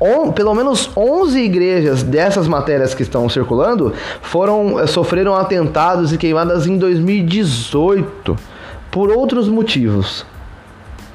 on, 0.00 0.30
pelo 0.30 0.54
menos 0.54 0.92
11 0.96 1.40
igrejas 1.40 2.04
dessas 2.04 2.46
matérias 2.46 2.94
que 2.94 3.02
estão 3.02 3.28
circulando 3.28 3.92
foram 4.22 4.86
sofreram 4.86 5.34
atentados 5.34 6.12
e 6.12 6.18
queimadas 6.18 6.68
em 6.68 6.78
2018 6.78 8.36
por 8.92 9.10
outros 9.10 9.48
motivos 9.48 10.24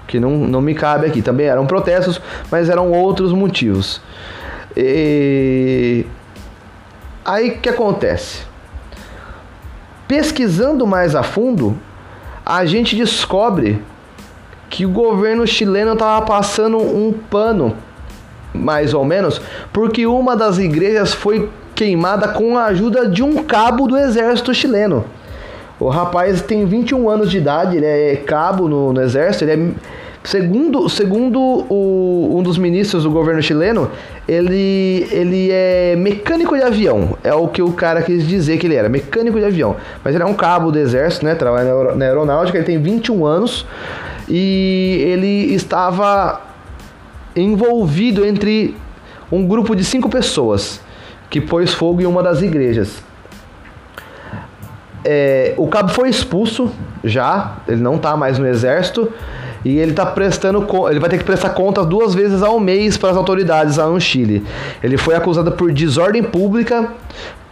que 0.06 0.20
não, 0.20 0.32
não 0.32 0.62
me 0.62 0.76
cabe 0.76 1.08
aqui. 1.08 1.22
Também 1.22 1.46
eram 1.46 1.66
protestos, 1.66 2.20
mas 2.52 2.68
eram 2.68 2.92
outros 2.92 3.32
motivos. 3.32 4.02
E 4.76 6.06
Aí 7.26 7.52
o 7.52 7.58
que 7.60 7.70
acontece? 7.70 8.44
Pesquisando 10.08 10.86
mais 10.86 11.16
a 11.16 11.24
fundo, 11.24 11.78
a 12.46 12.66
gente 12.66 12.96
descobre 12.96 13.82
que 14.70 14.86
o 14.86 14.90
governo 14.90 15.48
chileno 15.48 15.94
estava 15.94 16.26
passando 16.26 16.78
um 16.78 17.14
pano, 17.14 17.78
mais 18.54 18.94
ou 18.94 19.06
menos, 19.06 19.40
porque 19.72 20.06
uma 20.06 20.36
das 20.36 20.58
igrejas 20.58 21.14
foi 21.14 21.50
queimada 21.74 22.28
com 22.30 22.58
a 22.58 22.66
ajuda 22.66 23.08
de 23.08 23.24
um 23.24 23.44
cabo 23.44 23.88
do 23.88 23.98
exército 23.98 24.54
chileno. 24.54 25.06
O 25.80 25.90
rapaz 25.90 26.42
tem 26.42 26.66
21 26.66 27.10
anos 27.10 27.32
de 27.32 27.38
idade, 27.38 27.78
ele 27.78 27.86
é 27.86 28.16
cabo 28.18 28.68
no, 28.68 28.94
no 28.94 29.02
exército, 29.02 29.46
ele 29.46 29.52
é 29.52 29.72
Segundo, 30.24 30.88
segundo 30.88 31.40
o, 31.42 32.38
um 32.38 32.42
dos 32.42 32.58
ministros 32.58 33.04
do 33.04 33.12
governo 33.12 33.42
chileno, 33.42 33.92
ele, 34.26 35.06
ele 35.12 35.50
é 35.52 35.96
mecânico 35.98 36.56
de 36.56 36.64
avião. 36.64 37.18
É 37.22 37.34
o 37.34 37.50
que 37.50 37.62
o 37.62 37.74
cara 37.74 38.02
quis 38.02 38.26
dizer 38.26 38.58
que 38.58 38.66
ele 38.66 38.76
era, 38.76 38.88
mecânico 38.88 39.38
de 39.38 39.44
avião. 39.44 39.76
Mas 40.02 40.16
ele 40.16 40.24
é 40.24 40.26
um 40.26 40.34
cabo 40.34 40.72
do 40.72 40.80
exército, 40.80 41.26
né? 41.26 41.36
Trabalha 41.36 41.96
na 41.96 42.06
aeronáutica, 42.06 42.58
ele 42.58 42.66
tem 42.66 42.82
21 42.82 43.26
anos 43.26 43.66
e 44.30 45.04
ele 45.08 45.54
estava 45.54 46.42
envolvido 47.36 48.26
entre 48.26 48.78
um 49.30 49.46
grupo 49.46 49.76
de 49.76 49.84
cinco 49.84 50.10
pessoas 50.10 50.80
que 51.30 51.42
pôs 51.42 51.74
fogo 51.74 52.02
em 52.02 52.06
uma 52.06 52.24
das 52.24 52.42
igrejas. 52.42 53.04
É, 55.04 55.54
o 55.58 55.68
cabo 55.68 55.90
foi 55.90 56.08
expulso 56.08 56.72
já, 57.04 57.58
ele 57.68 57.82
não 57.82 57.96
está 57.96 58.16
mais 58.16 58.40
no 58.40 58.48
exército 58.48 59.12
e 59.66 59.78
ele 59.78 59.94
tá 59.94 60.06
prestando 60.06 60.66
ele 60.90 61.00
vai 61.00 61.10
ter 61.10 61.18
que 61.18 61.24
prestar 61.24 61.52
contas 61.52 61.86
duas 61.86 62.14
vezes 62.14 62.42
ao 62.42 62.60
mês 62.60 62.98
para 62.98 63.12
as 63.12 63.18
autoridades 63.18 63.78
lá 63.78 63.88
no 63.88 64.00
Chile. 64.00 64.44
Ele 64.84 64.98
foi 64.98 65.16
acusado 65.16 65.52
por 65.52 65.72
desordem 65.72 66.24
pública, 66.24 66.90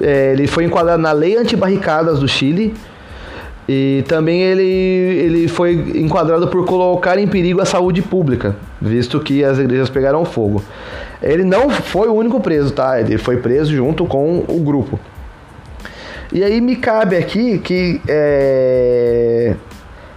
é, 0.02 0.34
ele 0.34 0.48
foi 0.48 0.66
enquadrado 0.66 1.02
na 1.02 1.12
lei 1.12 1.38
antibarricadas 1.38 2.20
do 2.20 2.28
Chile. 2.28 2.74
E 3.70 4.04
também 4.08 4.42
ele, 4.42 4.64
ele 4.64 5.48
foi 5.48 5.74
enquadrado 5.96 6.48
por 6.48 6.66
colocar 6.66 7.18
em 7.18 7.28
perigo 7.28 7.62
a 7.62 7.66
saúde 7.66 8.02
pública, 8.02 8.56
visto 8.82 9.20
que 9.20 9.46
as 9.46 9.60
igrejas 9.60 9.90
pegaram 9.90 10.26
fogo. 10.26 10.62
Ele 11.22 11.46
não 11.46 11.70
foi 11.70 12.10
o 12.10 12.14
único 12.14 12.42
preso, 12.42 12.74
tá? 12.74 13.00
Ele 13.00 13.18
foi 13.18 13.38
preso 13.38 13.72
junto 13.74 14.06
com 14.06 14.44
o 14.48 14.60
grupo. 14.60 15.00
E 16.34 16.44
aí 16.44 16.60
me 16.60 16.76
cabe 16.76 17.16
aqui 17.16 17.60
que 17.60 18.02
é, 18.08 19.56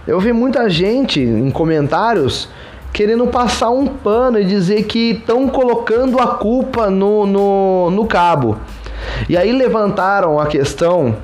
eu 0.07 0.19
vi 0.19 0.31
muita 0.31 0.69
gente 0.69 1.19
em 1.19 1.49
comentários 1.49 2.49
querendo 2.93 3.27
passar 3.27 3.71
um 3.71 3.85
pano 3.85 4.39
e 4.39 4.45
dizer 4.45 4.83
que 4.83 5.11
estão 5.11 5.49
colocando 5.49 6.19
a 6.19 6.27
culpa 6.27 6.89
no, 6.89 7.25
no, 7.25 7.91
no 7.91 8.05
cabo. 8.05 8.57
E 9.27 9.35
aí 9.35 9.51
levantaram 9.51 10.39
a 10.39 10.47
questão 10.47 11.17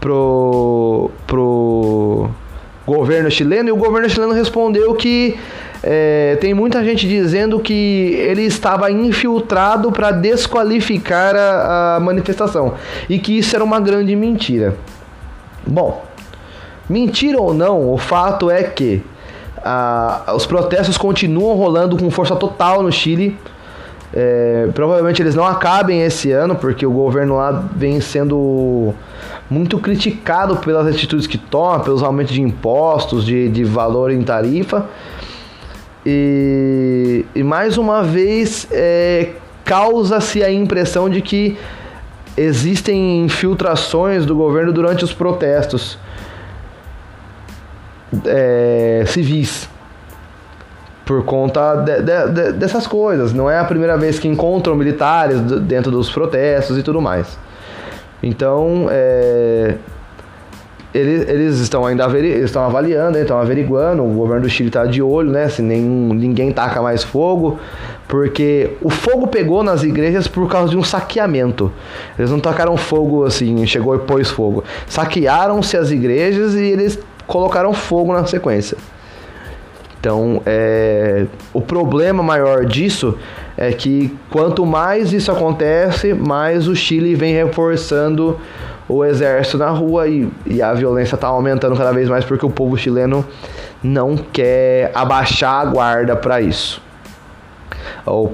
pro, 0.00 1.10
pro 1.26 2.30
governo 2.86 3.30
chileno 3.30 3.68
e 3.68 3.72
o 3.72 3.76
governo 3.76 4.08
chileno 4.08 4.32
respondeu 4.32 4.94
que 4.94 5.38
é, 5.82 6.38
tem 6.40 6.54
muita 6.54 6.82
gente 6.82 7.06
dizendo 7.06 7.60
que 7.60 8.14
ele 8.18 8.42
estava 8.42 8.90
infiltrado 8.90 9.92
para 9.92 10.10
desqualificar 10.10 11.36
a, 11.36 11.96
a 11.96 12.00
manifestação 12.00 12.74
e 13.08 13.18
que 13.18 13.38
isso 13.38 13.54
era 13.54 13.62
uma 13.62 13.78
grande 13.78 14.16
mentira. 14.16 14.74
Bom, 15.66 16.07
Mentira 16.88 17.40
ou 17.40 17.52
não, 17.52 17.92
o 17.92 17.98
fato 17.98 18.50
é 18.50 18.62
que 18.62 19.02
os 20.34 20.46
protestos 20.46 20.96
continuam 20.96 21.56
rolando 21.56 21.96
com 21.96 22.10
força 22.10 22.34
total 22.36 22.82
no 22.82 22.90
Chile. 22.90 23.36
É, 24.10 24.70
provavelmente 24.74 25.20
eles 25.20 25.34
não 25.34 25.44
acabem 25.44 26.02
esse 26.02 26.32
ano, 26.32 26.56
porque 26.56 26.86
o 26.86 26.90
governo 26.90 27.36
lá 27.36 27.68
vem 27.76 28.00
sendo 28.00 28.94
muito 29.50 29.78
criticado 29.78 30.56
pelas 30.56 30.86
atitudes 30.86 31.26
que 31.26 31.36
toma, 31.36 31.80
pelos 31.80 32.02
aumentos 32.02 32.32
de 32.32 32.40
impostos, 32.40 33.24
de, 33.24 33.50
de 33.50 33.64
valor 33.64 34.10
em 34.10 34.22
tarifa. 34.22 34.86
E, 36.06 37.26
e 37.34 37.42
mais 37.42 37.76
uma 37.76 38.02
vez 38.02 38.66
é, 38.70 39.32
causa-se 39.62 40.42
a 40.42 40.50
impressão 40.50 41.10
de 41.10 41.20
que 41.20 41.58
existem 42.34 43.24
infiltrações 43.24 44.24
do 44.24 44.34
governo 44.34 44.72
durante 44.72 45.04
os 45.04 45.12
protestos 45.12 45.98
é, 48.26 49.04
civis 49.06 49.68
por 51.04 51.24
conta 51.24 51.76
de, 51.76 52.02
de, 52.02 52.28
de, 52.28 52.52
dessas 52.52 52.86
coisas. 52.86 53.32
Não 53.32 53.50
é 53.50 53.58
a 53.58 53.64
primeira 53.64 53.96
vez 53.96 54.18
que 54.18 54.28
encontram 54.28 54.74
militares 54.74 55.40
dentro 55.40 55.90
dos 55.90 56.10
protestos 56.10 56.76
e 56.76 56.82
tudo 56.82 57.00
mais. 57.00 57.38
Então, 58.22 58.88
é, 58.90 59.76
eles, 60.92 61.28
eles 61.28 61.58
estão 61.60 61.86
ainda 61.86 62.06
estão 62.18 62.64
avaliando, 62.64 63.16
estão 63.18 63.38
averiguando. 63.38 64.04
O 64.04 64.12
governo 64.12 64.42
do 64.42 64.50
Chile 64.50 64.68
está 64.68 64.84
de 64.84 65.00
olho, 65.00 65.30
né? 65.30 65.48
Se 65.48 65.62
nenhum, 65.62 66.12
ninguém 66.12 66.50
taca 66.50 66.82
mais 66.82 67.04
fogo, 67.04 67.58
porque 68.06 68.76
o 68.82 68.90
fogo 68.90 69.28
pegou 69.28 69.62
nas 69.62 69.82
igrejas 69.82 70.26
por 70.26 70.48
causa 70.48 70.70
de 70.70 70.76
um 70.76 70.82
saqueamento. 70.82 71.72
Eles 72.18 72.30
não 72.30 72.40
tacaram 72.40 72.76
fogo 72.76 73.24
assim, 73.24 73.66
chegou 73.66 73.94
e 73.94 73.98
pôs 73.98 74.28
fogo. 74.28 74.64
Saquearam-se 74.86 75.76
as 75.76 75.90
igrejas 75.90 76.54
e 76.54 76.64
eles 76.64 76.98
colocaram 77.28 77.72
fogo 77.72 78.12
na 78.12 78.26
sequência. 78.26 78.76
Então, 80.00 80.42
é, 80.46 81.26
o 81.52 81.60
problema 81.60 82.22
maior 82.22 82.64
disso 82.64 83.16
é 83.56 83.72
que 83.72 84.16
quanto 84.30 84.64
mais 84.64 85.12
isso 85.12 85.30
acontece, 85.30 86.14
mais 86.14 86.66
o 86.66 86.74
Chile 86.74 87.14
vem 87.14 87.34
reforçando 87.34 88.38
o 88.88 89.04
exército 89.04 89.58
na 89.58 89.68
rua 89.68 90.08
e, 90.08 90.28
e 90.46 90.62
a 90.62 90.72
violência 90.72 91.16
está 91.16 91.28
aumentando 91.28 91.76
cada 91.76 91.92
vez 91.92 92.08
mais 92.08 92.24
porque 92.24 92.46
o 92.46 92.50
povo 92.50 92.76
chileno 92.76 93.24
não 93.82 94.16
quer 94.16 94.90
abaixar 94.94 95.60
a 95.60 95.64
guarda 95.66 96.16
para 96.16 96.40
isso. 96.40 96.80
O, 98.06 98.30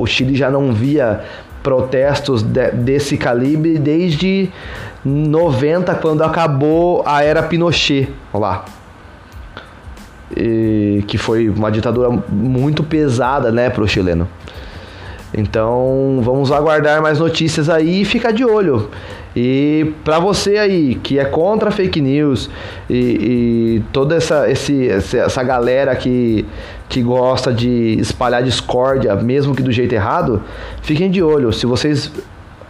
o 0.00 0.06
Chile 0.06 0.36
já 0.36 0.50
não 0.50 0.72
via 0.72 1.24
protestos 1.62 2.42
de, 2.42 2.70
desse 2.70 3.16
calibre 3.16 3.78
desde 3.78 4.50
90, 5.06 5.94
quando 5.96 6.22
acabou 6.22 7.02
a 7.06 7.22
era 7.22 7.42
Pinochet 7.42 8.08
lá. 8.34 8.64
E, 10.36 11.04
que 11.06 11.16
foi 11.16 11.48
uma 11.48 11.70
ditadura 11.70 12.10
muito 12.28 12.82
pesada, 12.82 13.52
né, 13.52 13.70
pro 13.70 13.86
chileno. 13.86 14.28
Então, 15.32 16.20
vamos 16.22 16.50
aguardar 16.50 17.00
mais 17.00 17.20
notícias 17.20 17.68
aí 17.68 18.02
e 18.02 18.04
ficar 18.04 18.32
de 18.32 18.44
olho. 18.44 18.90
E 19.34 19.92
para 20.02 20.18
você 20.18 20.56
aí 20.56 20.94
que 20.94 21.18
é 21.18 21.24
contra 21.24 21.70
fake 21.70 22.00
news 22.00 22.48
e, 22.88 22.94
e 22.96 23.82
toda 23.92 24.16
essa, 24.16 24.50
esse, 24.50 24.88
essa 24.88 25.42
galera 25.42 25.94
que, 25.94 26.46
que 26.88 27.02
gosta 27.02 27.52
de 27.52 27.98
espalhar 28.00 28.42
discórdia, 28.42 29.14
mesmo 29.14 29.54
que 29.54 29.62
do 29.62 29.70
jeito 29.70 29.94
errado, 29.94 30.42
fiquem 30.80 31.10
de 31.10 31.22
olho. 31.22 31.52
Se 31.52 31.66
vocês 31.66 32.10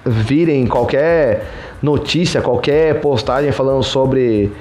virem 0.04 0.66
qualquer 0.66 1.46
notícia, 1.82 2.40
qualquer 2.40 3.00
postagem 3.00 3.52
falando 3.52 3.82
sobre 3.82 4.52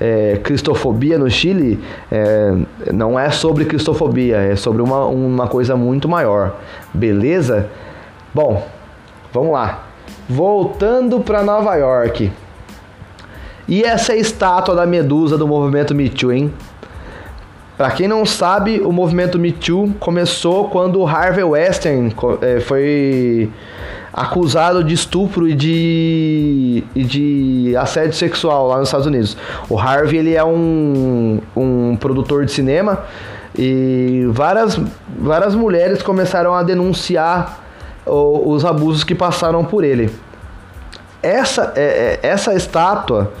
é, 0.00 0.38
cristofobia 0.42 1.18
no 1.18 1.30
Chile, 1.30 1.82
é, 2.10 2.54
não 2.92 3.18
é 3.18 3.30
sobre 3.30 3.64
cristofobia, 3.64 4.36
é 4.36 4.56
sobre 4.56 4.82
uma, 4.82 5.06
uma 5.06 5.46
coisa 5.46 5.76
muito 5.76 6.08
maior. 6.08 6.56
Beleza? 6.92 7.68
Bom, 8.32 8.66
vamos 9.32 9.52
lá. 9.52 9.84
Voltando 10.28 11.20
para 11.20 11.42
Nova 11.42 11.74
York. 11.76 12.30
E 13.66 13.82
essa 13.82 14.12
é 14.12 14.18
estátua 14.18 14.74
da 14.74 14.84
Medusa 14.84 15.38
do 15.38 15.46
movimento 15.46 15.94
Me 15.94 16.08
Too, 16.08 16.32
hein? 16.32 16.52
Para 17.76 17.90
quem 17.90 18.06
não 18.06 18.24
sabe, 18.24 18.80
o 18.80 18.92
movimento 18.92 19.38
Me 19.38 19.50
Too 19.50 19.94
começou 19.98 20.68
quando 20.68 21.00
o 21.00 21.06
Harvey 21.06 21.42
Weinstein 21.42 22.12
é, 22.40 22.60
foi 22.60 23.50
acusado 24.14 24.84
de 24.84 24.94
estupro 24.94 25.48
e 25.48 25.54
de, 25.54 26.84
e 26.94 27.02
de 27.02 27.76
assédio 27.76 28.14
sexual 28.14 28.68
lá 28.68 28.78
nos 28.78 28.88
Estados 28.88 29.06
Unidos. 29.06 29.36
O 29.68 29.76
Harvey 29.76 30.20
ele 30.20 30.34
é 30.34 30.44
um, 30.44 31.40
um 31.56 31.96
produtor 31.96 32.44
de 32.44 32.52
cinema 32.52 33.04
e 33.58 34.24
várias, 34.30 34.80
várias 35.18 35.54
mulheres 35.56 36.00
começaram 36.00 36.54
a 36.54 36.62
denunciar 36.62 37.58
os 38.06 38.64
abusos 38.64 39.02
que 39.02 39.14
passaram 39.14 39.64
por 39.64 39.82
ele. 39.82 40.10
Essa, 41.20 41.72
é, 41.74 42.20
é, 42.22 42.28
essa 42.28 42.54
estátua 42.54 43.32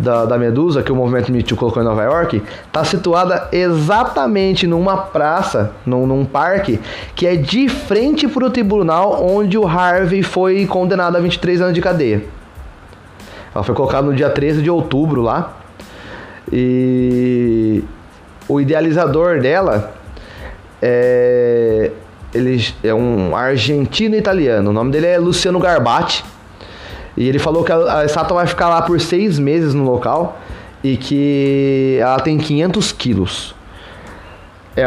da, 0.00 0.24
da 0.24 0.38
Medusa, 0.38 0.82
que 0.82 0.90
o 0.90 0.96
movimento 0.96 1.30
Me 1.30 1.42
Too 1.42 1.56
colocou 1.56 1.82
em 1.82 1.84
Nova 1.84 2.02
York, 2.02 2.42
está 2.66 2.84
situada 2.84 3.48
exatamente 3.52 4.66
numa 4.66 4.96
praça, 4.96 5.72
num, 5.84 6.06
num 6.06 6.24
parque, 6.24 6.80
que 7.14 7.26
é 7.26 7.36
de 7.36 7.68
frente 7.68 8.26
para 8.26 8.46
o 8.46 8.50
tribunal 8.50 9.24
onde 9.24 9.58
o 9.58 9.66
Harvey 9.66 10.22
foi 10.22 10.66
condenado 10.66 11.16
a 11.16 11.20
23 11.20 11.60
anos 11.60 11.74
de 11.74 11.80
cadeia. 11.80 12.24
Ela 13.54 13.64
foi 13.64 13.74
colocada 13.74 14.06
no 14.06 14.14
dia 14.14 14.30
13 14.30 14.62
de 14.62 14.70
outubro 14.70 15.22
lá. 15.22 15.56
E 16.52 17.84
o 18.48 18.60
idealizador 18.60 19.40
dela 19.40 19.92
é, 20.80 21.90
ele 22.32 22.64
é 22.82 22.94
um 22.94 23.36
argentino 23.36 24.16
italiano. 24.16 24.70
O 24.70 24.72
nome 24.72 24.90
dele 24.90 25.06
é 25.06 25.18
Luciano 25.18 25.58
Garbatti. 25.58 26.24
E 27.16 27.28
ele 27.28 27.38
falou 27.38 27.64
que 27.64 27.72
a, 27.72 28.00
a 28.00 28.04
estátua 28.04 28.36
vai 28.36 28.46
ficar 28.46 28.68
lá 28.68 28.82
por 28.82 29.00
seis 29.00 29.38
meses 29.38 29.74
no 29.74 29.84
local 29.84 30.38
e 30.82 30.96
que 30.96 31.98
ela 32.00 32.20
tem 32.20 32.38
500 32.38 32.92
quilos. 32.92 33.54
É, 34.76 34.84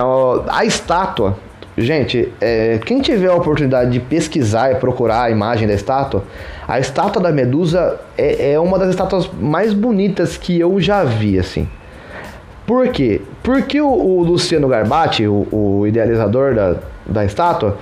a 0.49 0.65
estátua, 0.65 1.37
gente, 1.77 2.31
é, 2.39 2.79
quem 2.85 3.01
tiver 3.01 3.27
a 3.27 3.35
oportunidade 3.35 3.91
de 3.91 3.99
pesquisar 3.99 4.71
e 4.71 4.75
procurar 4.75 5.23
a 5.23 5.29
imagem 5.29 5.67
da 5.67 5.73
estátua, 5.73 6.23
a 6.67 6.79
estátua 6.79 7.21
da 7.21 7.31
Medusa 7.31 7.99
é, 8.17 8.53
é 8.53 8.59
uma 8.59 8.79
das 8.79 8.89
estátuas 8.89 9.29
mais 9.39 9.73
bonitas 9.73 10.37
que 10.37 10.59
eu 10.59 10.79
já 10.79 11.03
vi, 11.03 11.37
assim. 11.37 11.67
Por 12.65 12.87
quê? 12.89 13.21
Porque 13.41 13.81
o, 13.81 13.87
o 13.87 14.23
Luciano 14.23 14.67
Garbatti, 14.67 15.27
o, 15.27 15.47
o 15.51 15.87
idealizador 15.87 16.55
da, 16.55 16.75
da 17.05 17.25
estátua, 17.25 17.77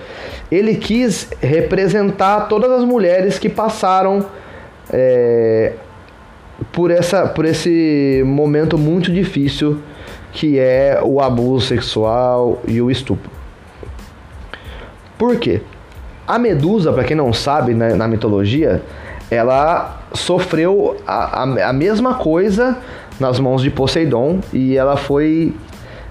ele 0.51 0.75
quis 0.75 1.29
representar 1.39 2.47
todas 2.47 2.71
as 2.71 2.83
mulheres 2.83 3.37
que 3.37 3.47
passaram 3.47 4.25
é, 4.91 5.73
por, 6.71 6.91
essa, 6.91 7.27
por 7.27 7.45
esse 7.45 8.23
momento 8.25 8.77
muito 8.77 9.11
difícil 9.11 9.79
que 10.31 10.57
é 10.57 10.99
o 11.03 11.19
abuso 11.19 11.67
sexual 11.67 12.61
e 12.67 12.81
o 12.81 12.89
estupro. 12.89 13.29
Por 15.17 15.37
quê? 15.37 15.61
A 16.27 16.39
Medusa, 16.39 16.91
para 16.93 17.03
quem 17.03 17.15
não 17.15 17.33
sabe, 17.33 17.73
né, 17.73 17.93
na 17.93 18.07
mitologia, 18.07 18.81
ela 19.29 20.01
sofreu 20.13 20.97
a, 21.05 21.43
a, 21.43 21.69
a 21.69 21.73
mesma 21.73 22.15
coisa 22.15 22.77
nas 23.19 23.39
mãos 23.39 23.61
de 23.61 23.69
Poseidon 23.69 24.39
e 24.53 24.75
ela 24.75 24.97
foi 24.97 25.53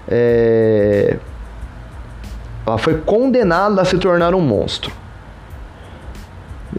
é, 0.07 1.17
ela 2.65 2.77
foi 2.77 2.97
condenada 2.99 3.81
a 3.81 3.85
se 3.85 3.97
tornar 3.97 4.33
um 4.33 4.41
monstro. 4.41 4.91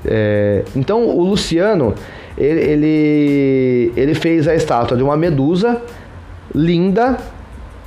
É, 0.04 0.64
então 0.74 1.06
o 1.06 1.22
Luciano 1.22 1.94
ele, 2.36 2.60
ele, 2.60 3.92
ele 3.96 4.14
fez 4.14 4.48
a 4.48 4.54
estátua 4.54 4.96
de 4.96 5.02
uma 5.02 5.16
medusa 5.16 5.82
linda, 6.54 7.18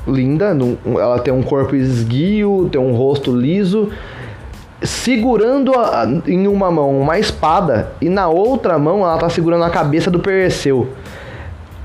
linda, 0.08 0.56
ela 0.86 1.19
tem 1.19 1.34
um 1.34 1.41
corpo 1.41 1.76
esguio, 1.76 2.69
tem 2.71 2.80
um 2.80 2.93
rosto 2.93 3.36
liso, 3.36 3.89
segurando 4.84 5.74
a, 5.74 6.06
em 6.28 6.48
uma 6.48 6.69
mão 6.69 7.00
uma 7.00 7.17
espada 7.17 7.91
e 8.00 8.08
na 8.08 8.28
outra 8.28 8.78
mão 8.78 9.00
ela 9.00 9.15
está 9.15 9.30
segurando 9.30 9.63
a 9.63 9.69
cabeça 9.69 10.12
do 10.12 10.19
Perseu 10.19 10.89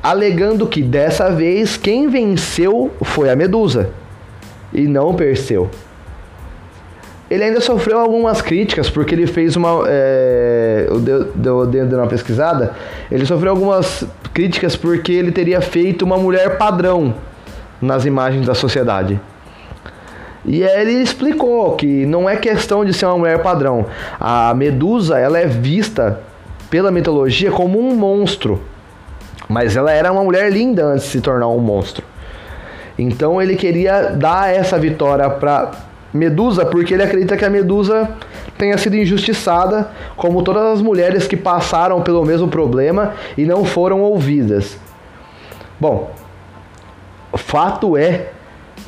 alegando 0.02 0.66
que 0.66 0.82
dessa 0.82 1.30
vez 1.30 1.76
quem 1.76 2.08
venceu 2.08 2.90
foi 3.02 3.30
a 3.30 3.36
Medusa 3.36 3.90
e 4.72 4.86
não 4.86 5.14
Perseu. 5.14 5.70
Ele 7.30 7.44
ainda 7.44 7.60
sofreu 7.60 8.00
algumas 8.00 8.42
críticas 8.42 8.90
porque 8.90 9.14
ele 9.14 9.26
fez 9.26 9.54
uma. 9.54 9.84
É, 9.86 10.86
eu 10.88 10.98
deu 10.98 11.64
dentro 11.64 11.96
uma 11.96 12.08
pesquisada. 12.08 12.74
Ele 13.10 13.24
sofreu 13.24 13.52
algumas 13.52 14.04
críticas 14.34 14.74
porque 14.74 15.12
ele 15.12 15.30
teria 15.30 15.60
feito 15.60 16.04
uma 16.04 16.16
mulher 16.16 16.58
padrão 16.58 17.14
nas 17.80 18.04
imagens 18.04 18.46
da 18.46 18.54
sociedade. 18.54 19.20
E 20.44 20.62
ele 20.62 20.92
explicou 20.92 21.76
que 21.76 22.04
não 22.06 22.28
é 22.28 22.34
questão 22.36 22.84
de 22.84 22.92
ser 22.92 23.06
uma 23.06 23.18
mulher 23.18 23.42
padrão. 23.42 23.86
A 24.18 24.52
Medusa 24.54 25.16
ela 25.16 25.38
é 25.38 25.46
vista 25.46 26.20
pela 26.68 26.90
mitologia 26.90 27.52
como 27.52 27.78
um 27.78 27.94
monstro. 27.94 28.60
Mas 29.50 29.76
ela 29.76 29.90
era 29.90 30.12
uma 30.12 30.22
mulher 30.22 30.48
linda 30.52 30.84
antes 30.84 31.06
de 31.06 31.10
se 31.10 31.20
tornar 31.20 31.48
um 31.48 31.58
monstro. 31.58 32.06
Então 32.96 33.42
ele 33.42 33.56
queria 33.56 34.10
dar 34.10 34.54
essa 34.54 34.78
vitória 34.78 35.28
para 35.28 35.72
Medusa 36.14 36.64
porque 36.64 36.94
ele 36.94 37.02
acredita 37.02 37.36
que 37.36 37.44
a 37.44 37.50
Medusa 37.50 38.08
tenha 38.56 38.78
sido 38.78 38.94
injustiçada, 38.94 39.90
como 40.16 40.42
todas 40.44 40.74
as 40.74 40.80
mulheres 40.80 41.26
que 41.26 41.36
passaram 41.36 42.00
pelo 42.00 42.24
mesmo 42.24 42.46
problema 42.46 43.14
e 43.36 43.44
não 43.44 43.64
foram 43.64 44.02
ouvidas. 44.02 44.78
Bom, 45.80 46.12
fato 47.36 47.96
é 47.96 48.28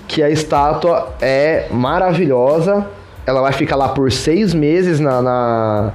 que 0.06 0.22
a 0.22 0.30
estátua 0.30 1.12
é 1.20 1.66
maravilhosa. 1.72 2.86
Ela 3.26 3.40
vai 3.40 3.52
ficar 3.52 3.74
lá 3.74 3.88
por 3.88 4.12
seis 4.12 4.54
meses 4.54 5.00
na, 5.00 5.20
na, 5.20 5.92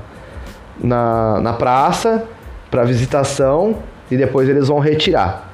na, 0.78 1.40
na 1.40 1.54
praça 1.54 2.26
para 2.70 2.84
visitação 2.84 3.78
e 4.10 4.18
depois 4.18 4.48
eles 4.48 4.68
vão 4.68 4.80
retirar. 4.80 5.54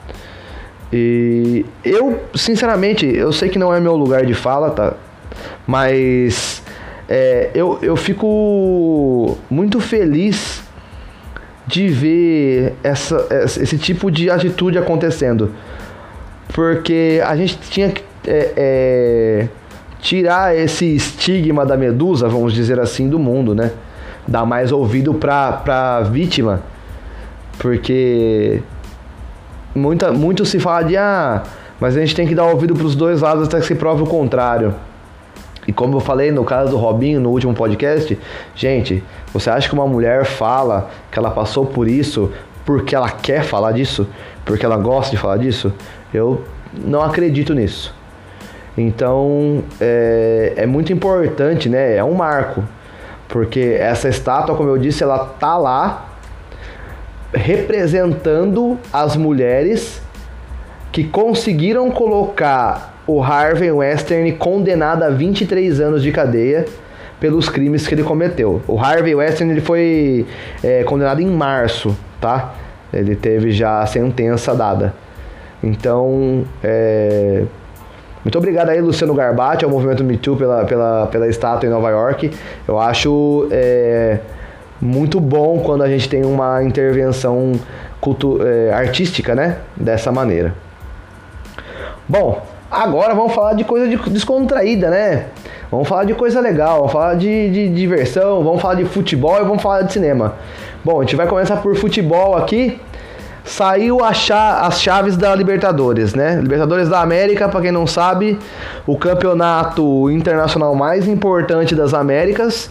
E 0.92 1.66
eu, 1.84 2.20
sinceramente, 2.36 3.06
eu 3.06 3.32
sei 3.32 3.50
que 3.50 3.58
não 3.58 3.74
é 3.74 3.80
meu 3.80 3.96
lugar 3.96 4.26
de 4.26 4.36
fala, 4.36 4.70
tá? 4.70 4.94
Mas 5.66 6.62
é, 7.10 7.50
eu, 7.56 7.80
eu 7.82 7.96
fico 7.96 9.36
muito 9.50 9.80
feliz 9.80 10.62
de 11.66 11.88
ver 11.88 12.74
essa, 12.84 13.28
esse 13.44 13.78
tipo 13.78 14.12
de 14.12 14.30
atitude 14.30 14.78
acontecendo. 14.78 15.52
Porque 16.54 17.20
a 17.26 17.36
gente 17.36 17.58
tinha 17.58 17.89
que 17.89 18.04
é, 18.28 18.54
é, 18.56 19.48
tirar 20.00 20.56
esse 20.56 20.96
estigma 20.96 21.66
da 21.66 21.76
medusa, 21.76 22.28
vamos 22.28 22.54
dizer 22.54 22.80
assim, 22.80 23.10
do 23.10 23.18
mundo, 23.18 23.56
né? 23.56 23.72
Dar 24.28 24.46
mais 24.46 24.72
ouvido 24.72 25.16
pra, 25.16 25.54
pra 25.54 26.02
vítima 26.02 26.62
porque 27.63 28.62
muita, 29.73 30.12
muito 30.12 30.45
se 30.45 30.60
fala 30.60 30.84
de 30.84 30.97
ah, 30.97 31.43
mas 31.80 31.95
a 31.95 32.02
gente 32.02 32.13
tem 32.13 32.28
que 32.28 32.36
dar 32.36 32.43
ouvido 32.43 32.73
para 32.76 32.86
os 32.86 32.93
dois 32.93 33.21
lados 33.21 33.47
até 33.47 33.58
que 33.58 33.65
se 33.65 33.76
prove 33.76 34.04
o 34.04 34.06
contrário. 34.06 34.76
E 35.65 35.71
como 35.71 35.95
eu 35.95 36.02
falei 36.02 36.30
no 36.30 36.43
caso 36.43 36.71
do 36.71 36.78
Robinho 36.78 37.21
no 37.21 37.30
último 37.30 37.54
podcast, 37.54 38.19
gente, 38.54 39.02
você 39.32 39.49
acha 39.49 39.69
que 39.69 39.73
uma 39.73 39.88
mulher 39.88 40.26
fala 40.26 40.89
que 41.10 41.17
ela 41.17 41.32
passou 41.32 41.65
por 41.65 41.88
isso 41.88 42.34
porque 42.65 42.93
ela 42.93 43.10
quer 43.10 43.45
falar 43.45 43.71
disso? 43.71 44.10
Porque 44.43 44.65
ela 44.65 44.76
gosta 44.76 45.12
de 45.12 45.17
falar 45.17 45.38
disso? 45.38 45.71
Eu 46.13 46.43
não 46.73 47.02
acredito 47.02 47.54
nisso. 47.54 47.95
Então 48.78 49.63
é, 49.80 50.52
é 50.58 50.65
muito 50.65 50.91
importante, 50.91 51.69
né? 51.69 51.95
É 51.95 52.04
um 52.04 52.13
marco 52.13 52.62
Porque 53.30 53.78
essa 53.80 54.10
estátua, 54.10 54.54
como 54.54 54.67
eu 54.67 54.78
disse, 54.78 55.02
ela 55.02 55.19
tá 55.19 55.58
lá 55.58 56.12
representando 57.34 58.78
as 58.91 59.15
mulheres 59.15 60.02
que 60.91 61.04
conseguiram 61.04 61.89
colocar 61.89 63.02
o 63.08 63.22
Harvey 63.22 63.72
Weinstein 63.72 64.32
condenado 64.34 65.04
a 65.04 65.10
23 65.10 65.80
anos 65.80 66.04
de 66.04 66.12
cadeia 66.12 66.65
pelos 67.19 67.50
crimes 67.50 67.88
que 67.88 67.96
ele 67.96 68.04
cometeu. 68.04 68.62
O 68.67 68.80
Harvey 68.80 69.15
Weinstein 69.15 69.50
ele 69.50 69.62
foi 69.62 70.26
é, 70.63 70.84
condenado 70.84 71.22
em 71.22 71.28
março, 71.28 71.96
tá? 72.22 72.54
Ele 72.93 73.15
teve 73.15 73.52
já 73.52 73.80
a 73.80 73.86
sentença 73.86 74.54
dada. 74.54 74.93
Então, 75.63 76.46
é, 76.63 77.43
muito 78.24 78.38
obrigado 78.38 78.69
aí, 78.69 78.80
Luciano 78.80 79.13
Garbati, 79.13 79.65
ao 79.65 79.72
movimento 79.72 80.04
Me 80.04 80.17
Too 80.17 80.38
pela, 80.38 80.65
pela, 80.65 81.08
pela 81.08 81.28
estátua 81.28 81.67
em 81.67 81.72
Nova 81.72 81.89
York. 81.89 82.32
Eu 82.67 82.80
acho 82.80 83.48
é, 83.52 84.19
muito 84.84 85.19
bom 85.19 85.60
quando 85.60 85.82
a 85.82 85.88
gente 85.88 86.10
tem 86.10 86.26
uma 86.26 86.62
intervenção 86.62 87.54
cultu 88.02 88.39
é, 88.46 88.74
artística, 88.74 89.34
né? 89.34 89.60
Dessa 89.78 90.12
maneira. 90.12 90.54
Bom, 92.08 92.46
agora 92.69 93.15
vamos 93.15 93.34
falar 93.34 93.54
de 93.54 93.63
coisa 93.63 93.88
de, 93.88 93.98
descontraída, 94.10 94.89
né? 94.89 95.28
Vamos 95.72 95.88
falar 95.88 96.04
de 96.04 96.13
coisa 96.13 96.41
legal, 96.41 96.80
vamos 96.80 96.91
falar 96.91 97.15
de, 97.15 97.50
de, 97.50 97.69
diversão, 97.69 98.43
vamos 98.43 98.62
falar 98.62 98.76
de 98.76 98.84
futebol 98.84 99.39
e 99.39 99.43
vamos 99.46 99.63
falar 99.63 99.84
de 99.84 99.93
cinema. 99.93 100.36
Bom, 100.84 101.00
a 101.00 101.04
gente 101.04 101.15
vai 101.15 101.28
começar 101.28 101.56
por 101.58 101.76
futebol 101.78 102.36
aqui. 102.36 102.80
Saiu 103.46 104.00
cha 104.13 104.62
as 104.62 104.82
chaves 104.82 105.17
da 105.17 105.34
Libertadores, 105.34 106.13
né? 106.13 106.39
Libertadores 106.41 106.89
da 106.89 107.02
América, 107.02 107.48
para 107.48 107.62
quem 107.62 107.72
não 107.72 107.88
sabe, 107.88 108.38
o 108.86 108.98
campeonato 108.98 110.10
internacional 110.12 110.76
mais 110.76 111.08
importante 111.08 111.74
das 111.74 111.93
Américas. 111.93 112.69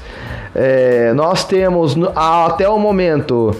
É, 0.55 1.13
nós 1.15 1.45
temos 1.45 1.97
até 2.15 2.69
o 2.69 2.79
momento 2.79 3.57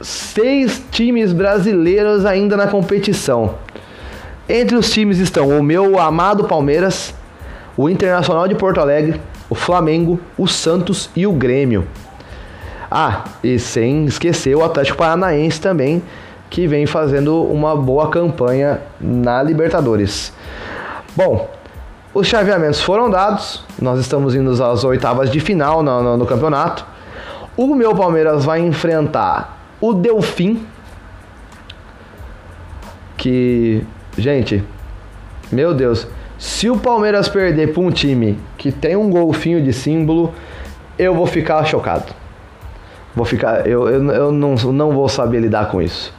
seis 0.00 0.82
times 0.90 1.32
brasileiros 1.32 2.24
ainda 2.24 2.56
na 2.56 2.66
competição. 2.66 3.54
Entre 4.48 4.76
os 4.76 4.90
times 4.90 5.18
estão 5.18 5.48
o 5.48 5.62
meu 5.62 5.98
amado 5.98 6.44
Palmeiras, 6.44 7.14
o 7.76 7.88
Internacional 7.88 8.48
de 8.48 8.54
Porto 8.54 8.80
Alegre, 8.80 9.20
o 9.48 9.54
Flamengo, 9.54 10.20
o 10.36 10.46
Santos 10.46 11.08
e 11.14 11.26
o 11.26 11.32
Grêmio. 11.32 11.86
Ah, 12.90 13.24
e 13.44 13.58
sem 13.58 14.04
esquecer 14.06 14.54
o 14.56 14.64
Atlético 14.64 14.98
Paranaense 14.98 15.60
também, 15.60 16.02
que 16.50 16.66
vem 16.66 16.84
fazendo 16.84 17.44
uma 17.44 17.76
boa 17.76 18.10
campanha 18.10 18.80
na 19.00 19.42
Libertadores. 19.42 20.32
Bom, 21.14 21.48
os 22.12 22.26
chaveamentos 22.26 22.80
foram 22.80 23.08
dados, 23.08 23.64
nós 23.80 24.00
estamos 24.00 24.34
indo 24.34 24.50
às 24.62 24.84
oitavas 24.84 25.30
de 25.30 25.38
final 25.38 25.82
no, 25.82 26.02
no, 26.02 26.16
no 26.16 26.26
campeonato. 26.26 26.84
O 27.56 27.74
meu 27.74 27.94
Palmeiras 27.94 28.44
vai 28.44 28.60
enfrentar 28.60 29.58
o 29.80 29.92
Delfim, 29.92 30.66
que, 33.16 33.84
gente, 34.16 34.64
meu 35.52 35.74
Deus, 35.74 36.06
se 36.38 36.70
o 36.70 36.78
Palmeiras 36.78 37.28
perder 37.28 37.72
para 37.72 37.82
um 37.82 37.90
time 37.90 38.38
que 38.56 38.72
tem 38.72 38.96
um 38.96 39.10
golfinho 39.10 39.62
de 39.62 39.72
símbolo, 39.72 40.32
eu 40.98 41.14
vou 41.14 41.26
ficar 41.26 41.64
chocado. 41.64 42.14
Vou 43.14 43.24
ficar, 43.24 43.66
eu, 43.66 43.88
eu, 43.88 44.10
eu 44.10 44.32
não, 44.32 44.54
não 44.54 44.92
vou 44.92 45.08
saber 45.08 45.40
lidar 45.40 45.70
com 45.70 45.82
isso. 45.82 46.12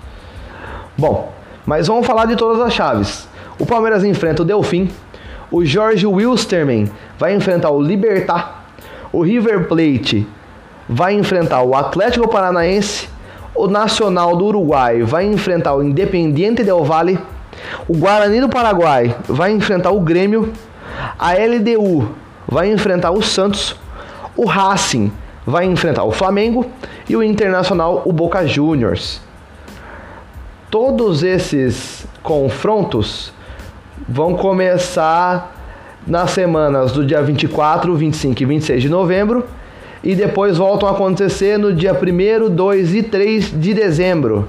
Bom, 0.98 1.34
mas 1.66 1.88
vamos 1.88 2.06
falar 2.06 2.26
de 2.26 2.36
todas 2.36 2.62
as 2.62 2.74
chaves. 2.74 3.28
O 3.58 3.66
Palmeiras 3.66 4.04
enfrenta 4.04 4.42
o 4.42 4.46
Delfim, 4.46 4.90
o 5.52 5.66
Jorge 5.66 6.08
Wilstermann 6.08 6.90
vai 7.20 7.36
enfrentar 7.36 7.70
o 7.70 7.82
Libertar, 7.82 8.66
o 9.12 9.22
River 9.22 9.68
Plate 9.68 10.28
vai 10.88 11.14
enfrentar 11.14 11.62
o 11.64 11.76
Atlético 11.76 12.28
Paranaense 12.28 13.10
o 13.54 13.68
Nacional 13.68 14.36
do 14.36 14.46
Uruguai 14.46 15.04
vai 15.04 15.26
enfrentar 15.26 15.76
o 15.76 15.84
Independiente 15.84 16.64
del 16.64 16.84
Valle, 16.84 17.20
o 17.88 17.98
Guarani 17.98 18.40
do 18.40 18.50
Paraguai 18.50 19.16
vai 19.28 19.52
enfrentar 19.52 19.92
o 19.92 20.00
Grêmio, 20.00 20.54
a 21.20 21.34
LDU 21.34 22.10
vai 22.48 22.72
enfrentar 22.72 23.12
o 23.12 23.22
Santos, 23.22 23.76
o 24.36 24.46
Racing 24.46 25.12
vai 25.46 25.66
enfrentar 25.66 26.04
o 26.04 26.12
Flamengo 26.12 26.66
e 27.10 27.16
o 27.16 27.24
Internacional 27.24 28.02
o 28.06 28.14
Boca 28.14 28.48
Juniors. 28.48 29.22
Todos 30.70 31.22
esses 31.22 32.08
confrontos 32.24 33.34
vão 34.08 34.36
começar 34.36 35.56
nas 36.06 36.32
semanas 36.32 36.92
do 36.92 37.06
dia 37.06 37.22
24, 37.22 37.96
25 37.96 38.42
e 38.42 38.46
26 38.46 38.82
de 38.82 38.90
novembro 38.90 39.46
e 40.04 40.16
depois 40.16 40.58
voltam 40.58 40.90
a 40.90 40.92
acontecer 40.92 41.58
no 41.58 41.74
dia 41.74 41.94
1, 41.94 42.50
2 42.50 42.96
e 42.96 43.04
3 43.04 43.60
de 43.60 43.74
dezembro. 43.74 44.48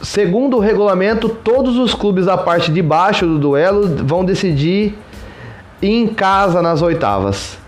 Segundo 0.00 0.56
o 0.56 0.60
regulamento, 0.60 1.28
todos 1.28 1.76
os 1.76 1.92
clubes 1.92 2.26
da 2.26 2.36
parte 2.36 2.72
de 2.72 2.80
baixo 2.80 3.26
do 3.26 3.38
duelo 3.38 3.96
vão 4.04 4.24
decidir 4.24 4.96
em 5.82 6.06
casa 6.06 6.62
nas 6.62 6.82
oitavas. 6.82 7.58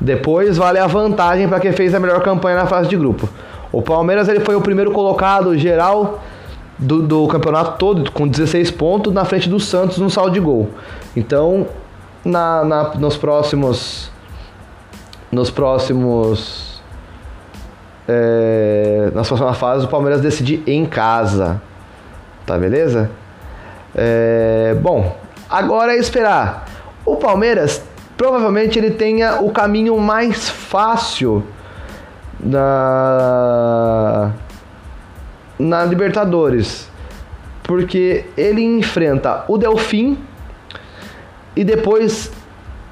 Depois 0.00 0.56
vale 0.56 0.78
a 0.78 0.86
vantagem 0.86 1.46
para 1.46 1.60
quem 1.60 1.72
fez 1.72 1.94
a 1.94 2.00
melhor 2.00 2.22
campanha 2.22 2.56
na 2.56 2.66
fase 2.66 2.88
de 2.88 2.96
grupo. 2.96 3.28
O 3.70 3.80
Palmeiras 3.80 4.28
ele 4.28 4.40
foi 4.40 4.56
o 4.56 4.60
primeiro 4.60 4.90
colocado 4.90 5.56
geral 5.56 6.22
do, 6.82 7.02
do 7.02 7.28
campeonato 7.28 7.78
todo, 7.78 8.10
com 8.10 8.26
16 8.26 8.70
pontos, 8.72 9.12
na 9.12 9.24
frente 9.24 9.48
do 9.48 9.60
Santos 9.60 9.98
no 9.98 10.10
saldo 10.10 10.32
de 10.32 10.40
gol. 10.40 10.68
Então 11.16 11.66
na, 12.24 12.64
na, 12.64 12.94
nos 12.94 13.16
próximos 13.16 14.10
nos 15.30 15.50
próximos 15.50 16.82
é, 18.06 19.10
nas 19.14 19.26
próximas 19.26 19.56
fases 19.56 19.84
o 19.84 19.88
Palmeiras 19.88 20.20
decidir 20.20 20.62
em 20.66 20.84
casa. 20.84 21.60
Tá 22.44 22.58
beleza? 22.58 23.10
É, 23.94 24.76
bom 24.80 25.16
agora 25.48 25.94
é 25.94 25.98
esperar. 25.98 26.66
O 27.04 27.16
Palmeiras 27.16 27.82
provavelmente 28.16 28.78
ele 28.78 28.90
tenha 28.90 29.40
o 29.40 29.50
caminho 29.50 29.98
mais 29.98 30.48
fácil 30.48 31.44
na 32.40 34.32
na 35.62 35.84
Libertadores 35.84 36.90
porque 37.62 38.24
ele 38.36 38.62
enfrenta 38.62 39.44
o 39.48 39.56
Delfim 39.56 40.18
e 41.54 41.64
depois, 41.64 42.30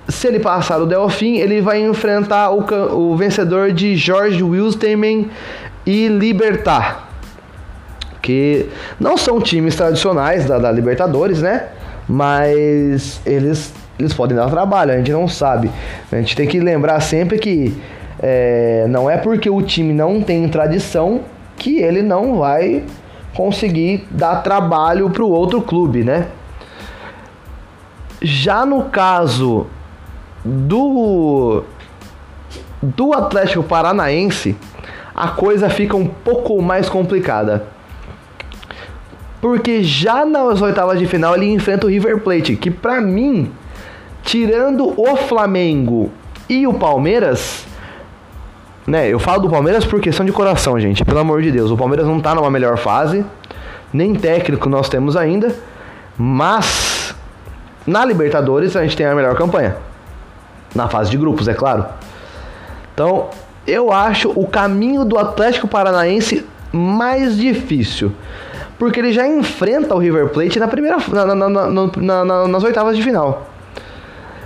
se 0.08 0.26
ele 0.26 0.38
passar 0.38 0.78
o 0.78 0.86
Delfim, 0.86 1.36
ele 1.36 1.60
vai 1.60 1.82
enfrentar 1.82 2.50
o, 2.50 2.64
o 2.94 3.16
vencedor 3.16 3.72
de 3.72 3.96
George 3.96 4.42
Wilstermann 4.42 5.30
e 5.86 6.08
Libertar. 6.08 7.08
Que 8.20 8.68
não 8.98 9.16
são 9.16 9.40
times 9.40 9.74
tradicionais 9.74 10.44
da, 10.44 10.58
da 10.58 10.70
Libertadores, 10.70 11.40
né? 11.40 11.68
Mas 12.06 13.20
eles, 13.24 13.72
eles 13.98 14.12
podem 14.12 14.36
dar 14.36 14.50
trabalho, 14.50 14.92
a 14.92 14.96
gente 14.96 15.10
não 15.10 15.26
sabe. 15.26 15.70
A 16.12 16.16
gente 16.16 16.36
tem 16.36 16.46
que 16.46 16.60
lembrar 16.60 17.00
sempre 17.00 17.38
que 17.38 17.74
é, 18.22 18.84
não 18.88 19.08
é 19.08 19.16
porque 19.16 19.48
o 19.48 19.62
time 19.62 19.94
não 19.94 20.20
tem 20.20 20.46
tradição 20.48 21.22
que 21.60 21.78
ele 21.78 22.00
não 22.00 22.38
vai 22.38 22.82
conseguir 23.34 24.06
dar 24.10 24.36
trabalho 24.36 25.10
para 25.10 25.22
o 25.22 25.30
outro 25.30 25.60
clube, 25.60 26.02
né? 26.02 26.28
Já 28.22 28.64
no 28.64 28.84
caso 28.84 29.66
do 30.42 31.62
do 32.82 33.12
Atlético 33.12 33.62
Paranaense, 33.62 34.56
a 35.14 35.28
coisa 35.28 35.68
fica 35.68 35.94
um 35.94 36.06
pouco 36.06 36.62
mais 36.62 36.88
complicada. 36.88 37.66
Porque 39.38 39.82
já 39.82 40.24
nas 40.24 40.62
oitavas 40.62 40.98
de 40.98 41.06
final 41.06 41.34
ele 41.36 41.52
enfrenta 41.52 41.86
o 41.86 41.90
River 41.90 42.20
Plate, 42.20 42.56
que 42.56 42.70
para 42.70 43.02
mim, 43.02 43.52
tirando 44.22 44.98
o 44.98 45.16
Flamengo 45.16 46.10
e 46.48 46.66
o 46.66 46.72
Palmeiras, 46.72 47.66
né? 48.90 49.08
Eu 49.08 49.20
falo 49.20 49.42
do 49.42 49.48
Palmeiras 49.48 49.84
por 49.84 50.00
questão 50.00 50.26
de 50.26 50.32
coração, 50.32 50.78
gente. 50.80 51.04
Pelo 51.04 51.20
amor 51.20 51.40
de 51.40 51.52
Deus, 51.52 51.70
o 51.70 51.76
Palmeiras 51.76 52.06
não 52.06 52.18
tá 52.18 52.34
numa 52.34 52.50
melhor 52.50 52.76
fase, 52.76 53.24
nem 53.92 54.14
técnico 54.14 54.68
nós 54.68 54.88
temos 54.88 55.16
ainda, 55.16 55.54
mas 56.18 57.14
na 57.86 58.04
Libertadores 58.04 58.74
a 58.74 58.82
gente 58.82 58.96
tem 58.96 59.06
a 59.06 59.14
melhor 59.14 59.36
campanha. 59.36 59.76
Na 60.74 60.88
fase 60.88 61.10
de 61.10 61.16
grupos, 61.16 61.46
é 61.46 61.54
claro. 61.54 61.84
Então, 62.92 63.28
eu 63.66 63.92
acho 63.92 64.30
o 64.30 64.46
caminho 64.46 65.04
do 65.04 65.16
Atlético 65.16 65.68
Paranaense 65.68 66.44
mais 66.72 67.36
difícil. 67.36 68.12
Porque 68.76 68.98
ele 68.98 69.12
já 69.12 69.26
enfrenta 69.26 69.94
o 69.94 69.98
River 69.98 70.28
Plate 70.28 70.58
na 70.58 70.66
primeira, 70.66 70.96
na, 71.08 71.34
na, 71.34 72.24
na, 72.24 72.48
nas 72.48 72.64
oitavas 72.64 72.96
de 72.96 73.02
final. 73.02 73.48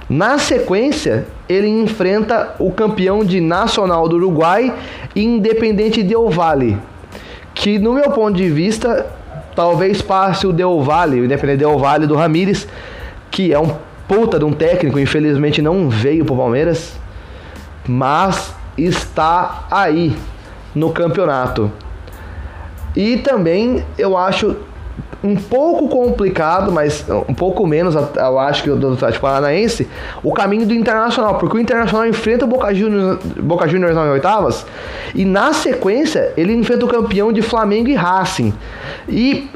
Na 0.09 0.39
sequência, 0.39 1.27
ele 1.49 1.69
enfrenta 1.69 2.55
o 2.59 2.71
campeão 2.71 3.25
de 3.25 3.41
Nacional 3.41 4.09
do 4.09 4.17
Uruguai 4.17 4.75
Independente 5.15 6.03
Del 6.03 6.29
Valle. 6.31 6.79
Que, 7.55 7.79
no 7.79 7.93
meu 7.93 8.11
ponto 8.11 8.37
de 8.37 8.49
vista, 8.49 9.07
talvez 9.55 10.03
passe 10.03 10.47
o 10.47 10.53
Del 10.53 10.81
Valle, 10.81 11.21
o 11.21 11.25
Independente 11.25 11.59
Del 11.59 11.79
Valle 11.79 12.07
do 12.07 12.17
Ramírez, 12.17 12.67
que 13.31 13.53
é 13.53 13.59
um 13.59 13.77
puta 14.09 14.39
de 14.39 14.45
um 14.45 14.53
técnico, 14.53 14.99
infelizmente 14.99 15.63
não 15.63 15.89
veio 15.89 16.25
pro 16.25 16.37
Palmeiras, 16.37 16.99
mas 17.87 18.55
está 18.77 19.67
aí 19.71 20.17
no 20.75 20.91
campeonato. 20.91 21.71
E 22.97 23.19
também 23.19 23.85
eu 23.99 24.17
acho 24.17 24.57
um 25.23 25.37
pouco 25.37 25.89
complicado, 25.89 26.71
mas 26.71 27.05
um 27.29 27.35
pouco 27.35 27.67
menos, 27.67 27.95
eu 27.95 28.39
acho 28.39 28.63
que 28.63 28.71
o 28.71 28.77
do 28.77 28.93
Atlético 28.93 29.23
Paranaense, 29.23 29.89
o 30.23 30.33
caminho 30.33 30.67
do 30.67 30.75
Internacional, 30.75 31.37
porque 31.39 31.57
o 31.57 31.61
Internacional 31.61 32.07
enfrenta 32.07 32.45
o 32.45 32.49
Boca 32.49 32.75
Juniors, 32.75 33.19
Boca 33.41 33.67
Juniors 33.67 33.95
nas 33.95 34.09
oitavas 34.09 34.67
e 35.15 35.25
na 35.25 35.55
sequência 35.55 36.33
ele 36.37 36.53
enfrenta 36.53 36.85
o 36.85 36.89
campeão 36.89 37.33
de 37.33 37.41
Flamengo 37.41 37.89
e 37.89 37.95
Racing. 37.95 38.53
E 39.09 39.51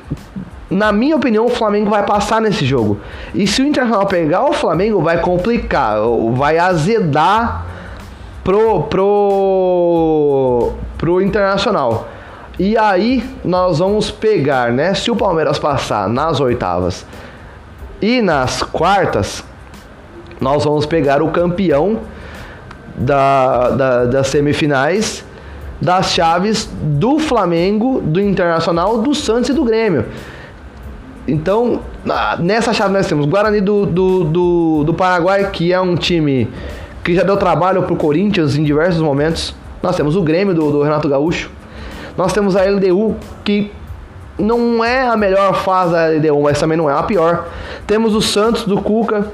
na 0.70 0.92
minha 0.92 1.16
opinião, 1.16 1.46
o 1.46 1.48
Flamengo 1.48 1.88
vai 1.88 2.05
passar 2.05 2.40
nesse 2.40 2.64
jogo. 2.64 3.01
E 3.35 3.46
se 3.46 3.62
o 3.62 3.66
Internacional 3.66 4.07
pegar 4.07 4.44
o 4.44 4.53
Flamengo, 4.53 5.01
vai 5.01 5.18
complicar, 5.20 5.98
vai 6.35 6.59
azedar 6.59 7.66
pro 8.44 8.83
pro 8.83 10.72
pro 10.96 11.22
Internacional. 11.22 12.09
E 12.59 12.77
aí 12.77 13.25
nós 13.44 13.79
vamos 13.79 14.11
pegar, 14.11 14.73
né? 14.73 14.92
Se 14.94 15.11
o 15.11 15.16
Palmeiras 15.16 15.59
passar 15.59 16.09
nas 16.09 16.40
oitavas 16.40 17.07
e 18.03 18.21
nas 18.21 18.62
quartas, 18.62 19.44
nós 20.40 20.64
vamos 20.64 20.85
pegar 20.85 21.23
o 21.23 21.31
campeão 21.31 22.01
da, 22.97 23.71
da, 23.71 24.05
das 24.07 24.27
semifinais 24.29 25.25
das 25.81 26.11
chaves 26.11 26.68
do 26.83 27.18
Flamengo, 27.18 28.01
do 28.01 28.21
Internacional, 28.21 28.99
do 28.99 29.14
Santos 29.14 29.51
e 29.51 29.53
do 29.53 29.64
Grêmio. 29.64 30.07
Então, 31.27 31.81
nessa 32.38 32.73
chave 32.73 32.92
nós 32.92 33.07
temos 33.07 33.27
Guarani 33.27 33.61
do, 33.61 33.87
do, 33.87 34.25
do, 34.25 34.85
do 34.85 34.94
Paraguai, 34.94 35.51
que 35.51 35.73
é 35.73 35.81
um 35.81 35.94
time 35.94 36.49
que 37.05 37.14
já 37.14 37.23
deu 37.23 37.37
trabalho 37.37 37.83
pro 37.83 37.97
Corinthians 37.97 38.57
em 38.57 38.64
diversos 38.64 39.01
momentos. 39.01 39.55
Nós 39.83 39.94
temos 39.94 40.16
o 40.16 40.23
Grêmio 40.23 40.55
do, 40.55 40.73
do 40.73 40.83
Renato 40.83 41.09
Gaúcho. 41.09 41.51
Nós 42.18 42.33
temos 42.33 42.57
a 42.57 42.64
LDU, 42.64 43.14
que 43.44 43.70
não 44.37 44.85
é 44.85 45.07
a 45.07 45.16
melhor 45.16 45.54
fase 45.54 45.92
da 45.92 46.09
LDU, 46.09 46.42
mas 46.42 46.59
também 46.59 46.76
não 46.76 46.90
é 46.90 46.92
a 46.92 47.04
pior. 47.04 47.46
Temos 47.87 48.12
o 48.12 48.20
Santos 48.20 48.64
do 48.64 48.83
Cuca, 48.83 49.31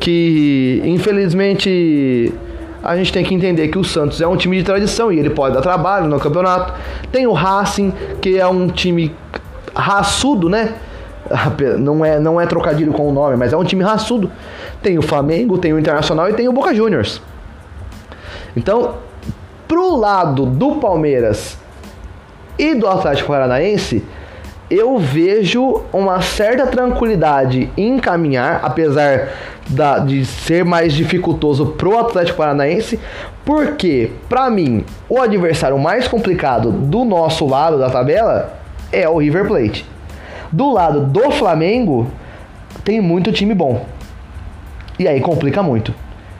que 0.00 0.82
infelizmente 0.84 2.34
a 2.82 2.96
gente 2.96 3.12
tem 3.12 3.24
que 3.24 3.32
entender 3.32 3.68
que 3.68 3.78
o 3.78 3.84
Santos 3.84 4.20
é 4.20 4.26
um 4.26 4.36
time 4.36 4.56
de 4.56 4.64
tradição 4.64 5.12
e 5.12 5.20
ele 5.20 5.30
pode 5.30 5.54
dar 5.54 5.60
trabalho 5.60 6.08
no 6.08 6.18
campeonato. 6.18 6.74
Tem 7.12 7.28
o 7.28 7.32
Racing, 7.32 7.92
que 8.20 8.40
é 8.40 8.46
um 8.48 8.66
time 8.66 9.14
raçudo, 9.72 10.48
né? 10.48 10.74
Não 11.78 12.04
é, 12.04 12.18
não 12.18 12.40
é 12.40 12.46
trocadilho 12.46 12.92
com 12.92 13.08
o 13.08 13.12
nome, 13.12 13.36
mas 13.36 13.52
é 13.52 13.56
um 13.56 13.62
time 13.62 13.84
raçudo. 13.84 14.32
Tem 14.82 14.98
o 14.98 15.02
Flamengo, 15.02 15.58
tem 15.58 15.72
o 15.72 15.78
Internacional 15.78 16.28
e 16.28 16.32
tem 16.32 16.48
o 16.48 16.52
Boca 16.52 16.74
Juniors. 16.74 17.22
Então, 18.56 18.96
pro 19.68 19.94
lado 19.94 20.44
do 20.44 20.72
Palmeiras 20.76 21.56
e 22.58 22.74
do 22.74 22.86
Atlético 22.86 23.28
Paranaense, 23.28 24.04
eu 24.70 24.98
vejo 24.98 25.82
uma 25.92 26.22
certa 26.22 26.66
tranquilidade 26.66 27.68
em 27.76 27.98
caminhar, 27.98 28.60
apesar 28.62 29.30
da, 29.68 29.98
de 29.98 30.24
ser 30.24 30.64
mais 30.64 30.92
dificultoso 30.92 31.66
pro 31.66 31.98
Atlético 31.98 32.38
Paranaense, 32.38 32.98
porque, 33.44 34.12
para 34.28 34.48
mim, 34.48 34.84
o 35.08 35.20
adversário 35.20 35.78
mais 35.78 36.06
complicado 36.06 36.70
do 36.70 37.04
nosso 37.04 37.46
lado 37.46 37.78
da 37.78 37.90
tabela 37.90 38.60
é 38.92 39.08
o 39.08 39.18
River 39.18 39.46
Plate. 39.46 39.84
Do 40.52 40.72
lado 40.72 41.00
do 41.00 41.30
Flamengo, 41.32 42.08
tem 42.84 43.00
muito 43.00 43.32
time 43.32 43.54
bom. 43.54 43.84
E 44.98 45.08
aí 45.08 45.20
complica 45.20 45.62
muito. 45.62 45.94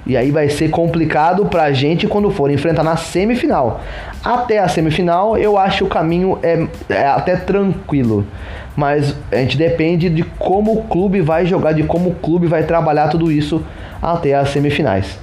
E 0.06 0.16
aí 0.16 0.30
vai 0.30 0.48
ser 0.48 0.70
complicado 0.70 1.46
pra 1.46 1.72
gente 1.72 2.06
quando 2.06 2.30
for 2.30 2.50
enfrentar 2.50 2.82
na 2.82 2.96
semifinal. 2.96 3.80
Até 4.24 4.58
a 4.58 4.68
semifinal, 4.68 5.36
eu 5.36 5.58
acho 5.58 5.78
que 5.78 5.84
o 5.84 5.88
caminho 5.88 6.38
é, 6.42 6.66
é, 6.88 7.06
até 7.06 7.36
tranquilo. 7.36 8.26
Mas 8.76 9.14
a 9.30 9.36
gente 9.36 9.58
depende 9.58 10.08
de 10.08 10.22
como 10.22 10.72
o 10.72 10.82
clube 10.84 11.20
vai 11.20 11.44
jogar, 11.44 11.72
de 11.72 11.82
como 11.82 12.10
o 12.10 12.14
clube 12.14 12.46
vai 12.46 12.62
trabalhar 12.62 13.08
tudo 13.08 13.30
isso 13.30 13.62
até 14.00 14.34
as 14.34 14.48
semifinais. 14.50 15.18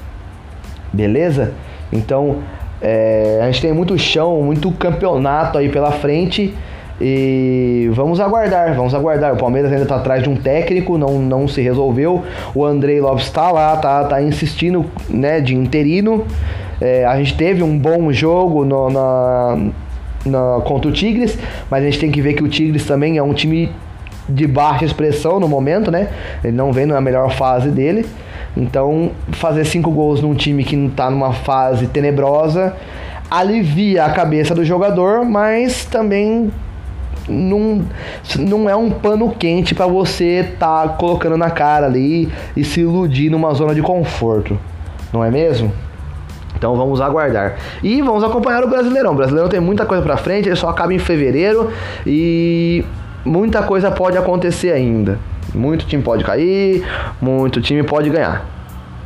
Beleza? 0.94 1.54
Então, 1.92 2.38
é, 2.82 3.40
a 3.42 3.46
gente 3.48 3.62
tem 3.62 3.74
muito 3.74 3.98
chão, 3.98 4.42
muito 4.42 4.72
campeonato 4.72 5.58
aí 5.58 5.70
pela 5.70 5.92
frente. 5.92 6.54
E 7.00 7.90
vamos 7.94 8.20
aguardar, 8.20 8.74
vamos 8.76 8.94
aguardar. 8.96 9.34
O 9.34 9.38
Palmeiras 9.38 9.72
ainda 9.72 9.84
está 9.84 9.98
atrás 9.98 10.24
de 10.24 10.30
um 10.30 10.36
técnico, 10.36 10.98
não, 10.98 11.20
não 11.20 11.48
se 11.48 11.62
resolveu. 11.62 12.24
O 12.56 12.66
Andrei 12.66 13.00
Lopes 13.00 13.26
está 13.26 13.52
lá, 13.52 13.78
tá, 13.78 14.04
tá 14.06 14.22
insistindo 14.22 14.86
né, 15.10 15.40
de 15.40 15.56
interino. 15.56 16.26
É, 16.82 17.06
a 17.06 17.16
gente 17.18 17.36
teve 17.36 17.62
um 17.62 17.78
bom 17.78 18.12
jogo 18.12 18.66
no, 18.66 18.90
na, 18.90 19.58
na, 20.26 20.62
contra 20.64 20.90
o 20.90 20.94
Tigres, 20.94 21.38
mas 21.70 21.84
a 21.84 21.86
gente 21.86 22.00
tem 22.00 22.12
que 22.12 22.22
ver 22.22 22.34
que 22.34 22.44
o 22.44 22.48
Tigres 22.48 22.86
também 22.86 23.18
é 23.18 23.24
um 23.24 23.34
time 23.34 23.72
de 24.28 24.48
baixa 24.48 24.84
expressão 24.84 25.40
no 25.40 25.48
momento, 25.48 25.90
né? 25.90 26.10
Ele 26.44 26.56
não 26.56 26.74
vem 26.74 26.86
na 26.86 27.00
melhor 27.00 27.32
fase 27.32 27.70
dele. 27.70 28.06
Então, 28.56 29.12
fazer 29.34 29.66
cinco 29.66 29.92
gols 29.92 30.22
num 30.22 30.34
time 30.34 30.64
que 30.64 30.76
não 30.76 30.88
está 30.88 31.12
numa 31.12 31.32
fase 31.32 31.88
tenebrosa 31.88 32.74
alivia 33.30 34.06
a 34.06 34.10
cabeça 34.10 34.56
do 34.56 34.64
jogador, 34.64 35.26
mas 35.26 35.86
também 35.86 36.50
não, 37.28 37.86
não 38.38 38.70
é 38.70 38.76
um 38.76 38.90
pano 38.90 39.32
quente 39.32 39.76
para 39.76 39.88
você 39.88 40.54
tá 40.60 40.88
colocando 40.90 41.38
na 41.38 41.50
cara 41.50 41.86
ali 41.86 42.32
e 42.56 42.64
se 42.64 42.82
iludir 42.82 43.30
numa 43.30 43.54
zona 43.54 43.76
de 43.76 43.82
conforto, 43.82 44.58
não 45.12 45.24
é 45.24 45.32
mesmo? 45.32 45.72
Então 46.58 46.76
vamos 46.76 47.00
aguardar. 47.00 47.56
E 47.84 48.02
vamos 48.02 48.24
acompanhar 48.24 48.64
o 48.64 48.68
Brasileirão. 48.68 49.12
O 49.12 49.16
Brasileirão 49.16 49.50
tem 49.50 49.60
muita 49.60 49.86
coisa 49.86 50.02
para 50.02 50.18
frente, 50.18 50.50
ele 50.50 50.56
só 50.56 50.70
acaba 50.70 50.94
em 50.94 51.00
fevereiro 51.00 51.72
e 52.06 52.84
muita 53.24 53.62
coisa 53.62 53.92
pode 53.92 54.18
acontecer 54.18 54.72
ainda. 54.72 55.20
Muito 55.54 55.86
time 55.86 56.02
pode 56.02 56.24
cair, 56.24 56.86
muito 57.22 57.62
time 57.62 57.84
pode 57.84 58.10
ganhar. 58.10 58.57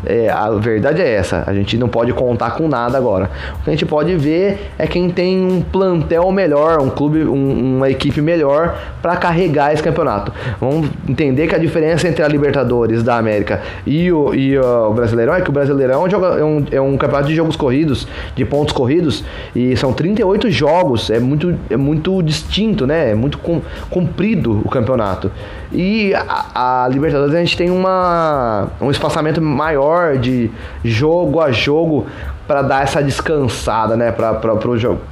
É, 0.06 0.30
a 0.30 0.50
verdade 0.52 1.02
é 1.02 1.14
essa, 1.14 1.44
a 1.46 1.54
gente 1.54 1.78
não 1.78 1.88
pode 1.88 2.12
contar 2.14 2.52
com 2.52 2.68
nada 2.68 2.98
agora. 2.98 3.30
O 3.60 3.64
que 3.64 3.70
a 3.70 3.74
gente 3.74 3.86
pode 3.86 4.16
ver 4.16 4.72
é 4.78 4.88
quem 4.88 5.10
tem 5.10 5.40
um 5.40 5.62
plantel 5.62 6.32
melhor, 6.32 6.82
um 6.82 6.90
clube, 6.90 7.24
um, 7.24 7.78
uma 7.78 7.90
equipe 7.90 8.22
melhor 8.22 8.78
para 9.02 9.16
carregar 9.16 9.74
esse 9.74 9.84
campeonato. 9.84 10.32
Vamos 10.60 10.90
entender 11.08 11.48
que 11.48 11.56
a 11.56 11.58
diferença 11.58 12.08
entre 12.08 12.24
a 12.24 12.28
Libertadores 12.28 13.04
da 13.04 13.18
América 13.18 13.62
e 13.86 14.12
o, 14.12 14.34
e 14.34 14.58
o 14.58 14.94
Brasileirão 14.94 15.36
é 15.36 15.42
que 15.42 15.50
o 15.50 15.54
Brasileirão 15.54 16.08
é 16.08 16.44
um, 16.44 16.66
é 16.72 16.82
um 16.82 16.98
campeonato 16.98 17.30
de 17.30 17.36
jogos 17.36 17.56
corridos, 17.56 18.08
de 18.36 18.46
pontos 18.46 18.74
corridos, 18.74 19.24
e 19.56 19.76
são 19.78 19.94
38 19.94 20.50
jogos, 20.50 21.10
é 21.10 21.20
muito, 21.20 21.56
é 21.70 21.78
muito 21.78 22.22
distinto, 22.22 22.88
né? 22.88 23.12
É 23.12 23.16
muito 23.16 23.38
com, 23.38 23.62
comprido 23.90 24.62
o 24.64 24.70
campeonato. 24.70 25.32
E 25.72 26.14
a, 26.14 26.84
a 26.84 26.88
Libertadores 26.90 27.34
a 27.34 27.40
gente 27.40 27.56
tem 27.56 27.70
uma, 27.70 28.68
um 28.82 28.92
espaçamento 28.92 29.42
maior 29.42 30.18
de 30.18 30.52
jogo 30.84 31.40
a 31.40 31.52
jogo 31.52 32.06
para 32.48 32.62
dar 32.62 32.84
essa 32.84 33.02
descansada, 33.02 33.96
né? 33.96 34.12
Para 34.12 34.54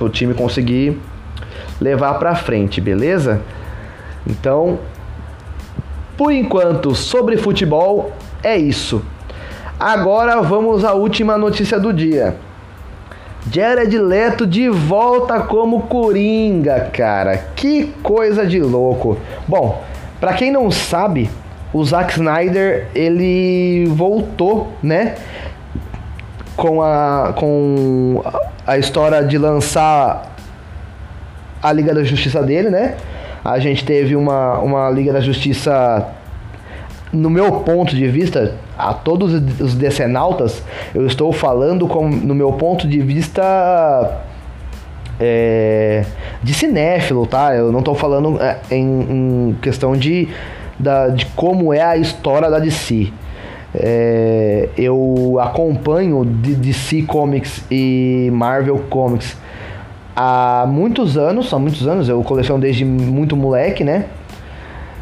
o 0.02 0.10
time 0.10 0.34
conseguir 0.34 1.00
levar 1.80 2.16
para 2.16 2.36
frente, 2.36 2.82
beleza? 2.82 3.42
Então, 4.28 4.80
por 6.18 6.34
enquanto, 6.34 6.94
sobre 6.94 7.38
futebol 7.38 8.12
é 8.44 8.58
isso. 8.58 9.02
Agora 9.80 10.42
vamos 10.42 10.84
à 10.84 10.94
última 10.94 11.38
notícia 11.38 11.80
do 11.80 11.94
dia. 11.94 12.36
Jared 13.50 13.98
Leto 13.98 14.46
de 14.46 14.68
volta 14.68 15.40
como 15.40 15.84
Coringa, 15.84 16.90
cara. 16.92 17.38
Que 17.56 17.94
coisa 18.04 18.46
de 18.46 18.60
louco. 18.60 19.18
Bom, 19.48 19.82
para 20.20 20.34
quem 20.34 20.52
não 20.52 20.70
sabe, 20.70 21.30
o 21.72 21.84
Zack 21.84 22.14
Snyder 22.14 22.88
ele 22.94 23.86
voltou, 23.88 24.74
né? 24.82 25.16
Com 26.56 26.82
a, 26.82 27.34
com 27.36 28.22
a 28.68 28.78
história 28.78 29.24
de 29.24 29.38
lançar 29.38 30.36
a 31.62 31.72
Liga 31.72 31.94
da 31.94 32.04
Justiça 32.04 32.42
dele, 32.42 32.70
né? 32.70 32.96
A 33.44 33.60
gente 33.60 33.86
teve 33.86 34.16
uma, 34.16 34.60
uma 34.60 34.90
Liga 34.90 35.14
da 35.14 35.22
Justiça, 35.22 36.08
no 37.14 37.30
meu 37.30 37.52
ponto 37.62 37.96
de 37.96 38.08
vista, 38.08 38.56
a 38.78 38.94
todos 38.94 39.34
os 39.62 39.76
decenautas, 39.76 40.62
eu 40.94 41.06
estou 41.08 41.32
falando 41.32 41.88
com, 41.88 42.10
no 42.10 42.36
meu 42.36 42.52
ponto 42.54 42.88
de 42.88 43.00
vista 43.00 44.20
é, 45.20 46.06
de 46.42 46.54
cinéfilo, 46.54 47.26
tá? 47.26 47.56
Eu 47.56 47.72
não 47.72 47.80
estou 47.80 47.96
falando 47.96 48.42
é, 48.42 48.58
em, 48.72 49.50
em 49.50 49.58
questão 49.62 49.96
de 49.96 50.30
da, 50.78 51.10
de 51.10 51.26
como 51.28 51.74
é 51.74 51.82
a 51.82 51.98
história 51.98 52.50
da 52.50 52.60
DC. 52.60 53.12
É, 53.76 54.70
eu 54.78 55.38
acompanho 55.40 56.26
DC 56.26 57.04
Comics 57.04 57.64
e 57.70 58.30
Marvel 58.34 58.80
Comics 58.90 59.38
há 60.16 60.66
muitos 60.68 61.18
anos, 61.18 61.50
são 61.50 61.60
muitos 61.60 61.88
anos, 61.88 62.10
eu 62.10 62.22
coleciono 62.24 62.60
desde 62.60 62.84
muito 62.84 63.36
moleque, 63.36 63.84
né? 63.84 64.06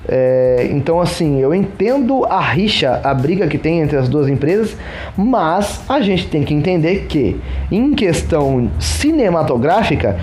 É, 0.10 0.70
então, 0.72 1.02
assim, 1.02 1.40
eu 1.40 1.54
entendo 1.54 2.26
a 2.26 2.40
rixa, 2.40 3.02
a 3.04 3.14
briga 3.14 3.48
que 3.48 3.58
tem 3.58 3.82
entre 3.82 3.98
as 3.98 4.08
duas 4.08 4.30
empresas, 4.30 4.78
mas 5.18 5.82
a 5.90 6.00
gente 6.00 6.28
tem 6.28 6.44
que 6.44 6.54
entender 6.54 7.08
que, 7.10 7.40
em 7.70 7.94
questão 7.94 8.72
cinematográfica, 8.80 10.18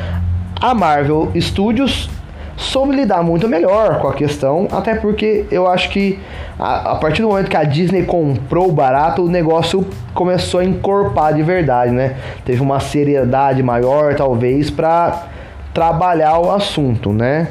a 0.60 0.74
Marvel 0.74 1.30
Studios 1.38 2.08
soube 2.56 2.94
lidar 2.94 3.22
muito 3.22 3.48
melhor 3.48 4.00
com 4.00 4.08
a 4.08 4.14
questão, 4.14 4.68
até 4.70 4.94
porque 4.94 5.44
eu 5.50 5.66
acho 5.66 5.90
que 5.90 6.18
a, 6.58 6.92
a, 6.92 6.96
partir 6.96 7.20
do 7.20 7.28
momento 7.28 7.50
que 7.50 7.56
a 7.56 7.64
Disney 7.64 8.04
comprou 8.04 8.70
barato, 8.70 9.22
o 9.22 9.28
negócio 9.28 9.84
começou 10.14 10.60
a 10.60 10.64
encorpar 10.64 11.34
de 11.34 11.42
verdade, 11.42 11.90
né? 11.90 12.14
Teve 12.44 12.62
uma 12.62 12.80
seriedade 12.80 13.62
maior, 13.62 14.14
talvez, 14.14 14.70
para 14.70 15.26
trabalhar 15.74 16.38
o 16.38 16.50
assunto, 16.52 17.12
né? 17.12 17.48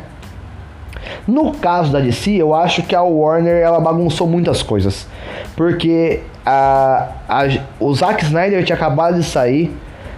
No 1.28 1.54
caso 1.54 1.92
da 1.92 2.00
DC, 2.00 2.32
eu 2.32 2.54
acho 2.54 2.84
que 2.84 2.96
a 2.96 3.02
Warner 3.02 3.62
ela 3.62 3.80
bagunçou 3.80 4.28
muitas 4.28 4.62
coisas, 4.62 5.08
porque 5.56 6.22
a, 6.46 7.10
a, 7.28 7.44
o 7.80 7.94
Zack 7.94 8.24
Snyder 8.24 8.64
tinha 8.64 8.76
acabado 8.76 9.16
de 9.16 9.24
sair 9.24 9.76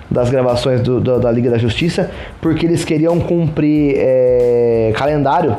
das 0.09 0.29
gravações 0.29 0.81
do, 0.81 0.99
do, 0.99 1.19
da 1.19 1.31
Liga 1.31 1.49
da 1.49 1.57
Justiça, 1.57 2.11
porque 2.41 2.65
eles 2.65 2.85
queriam 2.85 3.19
cumprir 3.19 3.95
é, 3.97 4.93
calendário 4.95 5.57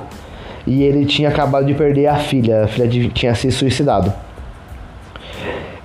e 0.66 0.82
ele 0.82 1.04
tinha 1.04 1.28
acabado 1.28 1.64
de 1.66 1.74
perder 1.74 2.06
a 2.06 2.16
filha, 2.16 2.64
a 2.64 2.66
filha 2.66 2.88
de, 2.88 3.08
tinha 3.10 3.34
se 3.34 3.50
suicidado. 3.50 4.12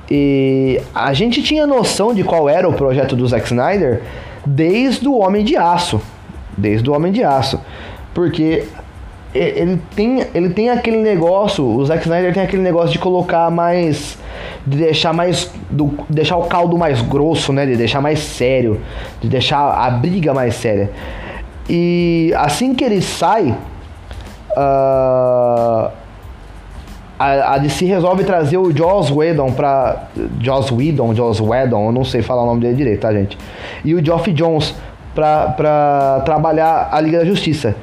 E 0.09 0.81
a 0.93 1.13
gente 1.13 1.41
tinha 1.41 1.65
noção 1.65 2.13
de 2.13 2.23
qual 2.23 2.49
era 2.49 2.67
o 2.67 2.73
projeto 2.73 3.15
do 3.15 3.25
Zack 3.27 3.45
Snyder 3.45 4.01
desde 4.45 5.07
o 5.07 5.17
Homem 5.17 5.45
de 5.45 5.55
Aço. 5.55 6.01
Desde 6.57 6.89
o 6.89 6.93
Homem 6.93 7.13
de 7.13 7.23
Aço. 7.23 7.61
Porque 8.13 8.65
ele 9.33 9.79
tem, 9.95 10.25
ele 10.33 10.49
tem 10.49 10.69
aquele 10.69 10.97
negócio, 10.97 11.65
o 11.65 11.85
Zack 11.85 12.03
Snyder 12.03 12.33
tem 12.33 12.43
aquele 12.43 12.61
negócio 12.61 12.91
de 12.91 12.99
colocar 12.99 13.49
mais 13.49 14.17
de 14.65 14.77
deixar 14.77 15.13
mais 15.13 15.51
do 15.69 15.93
deixar 16.09 16.37
o 16.37 16.43
caldo 16.43 16.77
mais 16.77 17.01
grosso, 17.01 17.51
né, 17.53 17.65
de 17.65 17.75
deixar 17.75 18.01
mais 18.01 18.19
sério, 18.19 18.79
de 19.21 19.27
deixar 19.29 19.59
a 19.59 19.89
briga 19.89 20.33
mais 20.33 20.55
séria. 20.55 20.91
E 21.69 22.33
assim 22.35 22.75
que 22.75 22.83
ele 22.83 23.01
sai, 23.01 23.55
uh, 24.51 25.91
a, 27.17 27.53
a 27.53 27.57
DC 27.57 27.85
resolve 27.85 28.23
trazer 28.23 28.57
o 28.57 28.75
Joss 28.75 29.13
Whedon 29.13 29.51
pra. 29.51 30.07
Joss 30.41 30.73
Whedon, 30.73 31.13
Joss 31.15 31.41
Whedon, 31.41 31.87
eu 31.87 31.91
não 31.91 32.03
sei 32.03 32.21
falar 32.21 32.43
o 32.43 32.45
nome 32.47 32.61
dele 32.61 32.75
direito, 32.75 33.01
tá, 33.01 33.13
gente? 33.13 33.37
E 33.85 33.93
o 33.93 34.03
Geoff 34.03 34.31
Jones 34.33 34.75
pra, 35.13 35.49
pra 35.49 36.21
trabalhar 36.25 36.89
a 36.91 36.99
Liga 36.99 37.19
da 37.19 37.25
Justiça. 37.25 37.75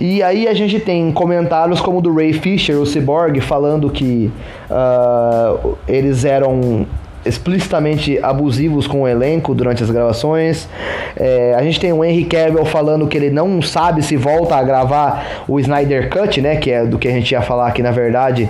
E 0.00 0.22
aí 0.22 0.48
a 0.48 0.54
gente 0.54 0.80
tem 0.80 1.12
comentários 1.12 1.78
como 1.78 2.00
do 2.00 2.14
Ray 2.14 2.32
Fisher, 2.32 2.76
o 2.78 2.86
Cyborg, 2.86 3.38
falando 3.42 3.90
que 3.90 4.32
uh, 4.70 5.76
eles 5.86 6.24
eram 6.24 6.86
explicitamente 7.24 8.18
abusivos 8.22 8.86
com 8.86 9.02
o 9.02 9.08
elenco 9.08 9.54
durante 9.54 9.82
as 9.82 9.90
gravações. 9.90 10.66
É, 11.14 11.54
a 11.54 11.62
gente 11.62 11.78
tem 11.78 11.92
o 11.92 12.02
Henry 12.02 12.24
Cavill 12.24 12.64
falando 12.64 13.06
que 13.06 13.18
ele 13.18 13.28
não 13.28 13.60
sabe 13.60 14.02
se 14.02 14.16
volta 14.16 14.56
a 14.56 14.62
gravar 14.62 15.44
o 15.46 15.60
Snyder 15.60 16.08
Cut, 16.08 16.40
né? 16.40 16.56
Que 16.56 16.70
é 16.70 16.86
do 16.86 16.98
que 16.98 17.06
a 17.06 17.10
gente 17.10 17.32
ia 17.32 17.42
falar 17.42 17.68
aqui 17.68 17.82
na 17.82 17.90
verdade, 17.90 18.48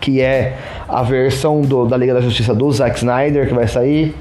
que 0.00 0.20
é 0.20 0.54
a 0.88 1.04
versão 1.04 1.60
do, 1.60 1.86
da 1.86 1.96
Liga 1.96 2.12
da 2.12 2.20
Justiça 2.20 2.52
do 2.52 2.70
Zack 2.72 2.96
Snyder 2.96 3.46
que 3.46 3.54
vai 3.54 3.68
sair. 3.68 4.16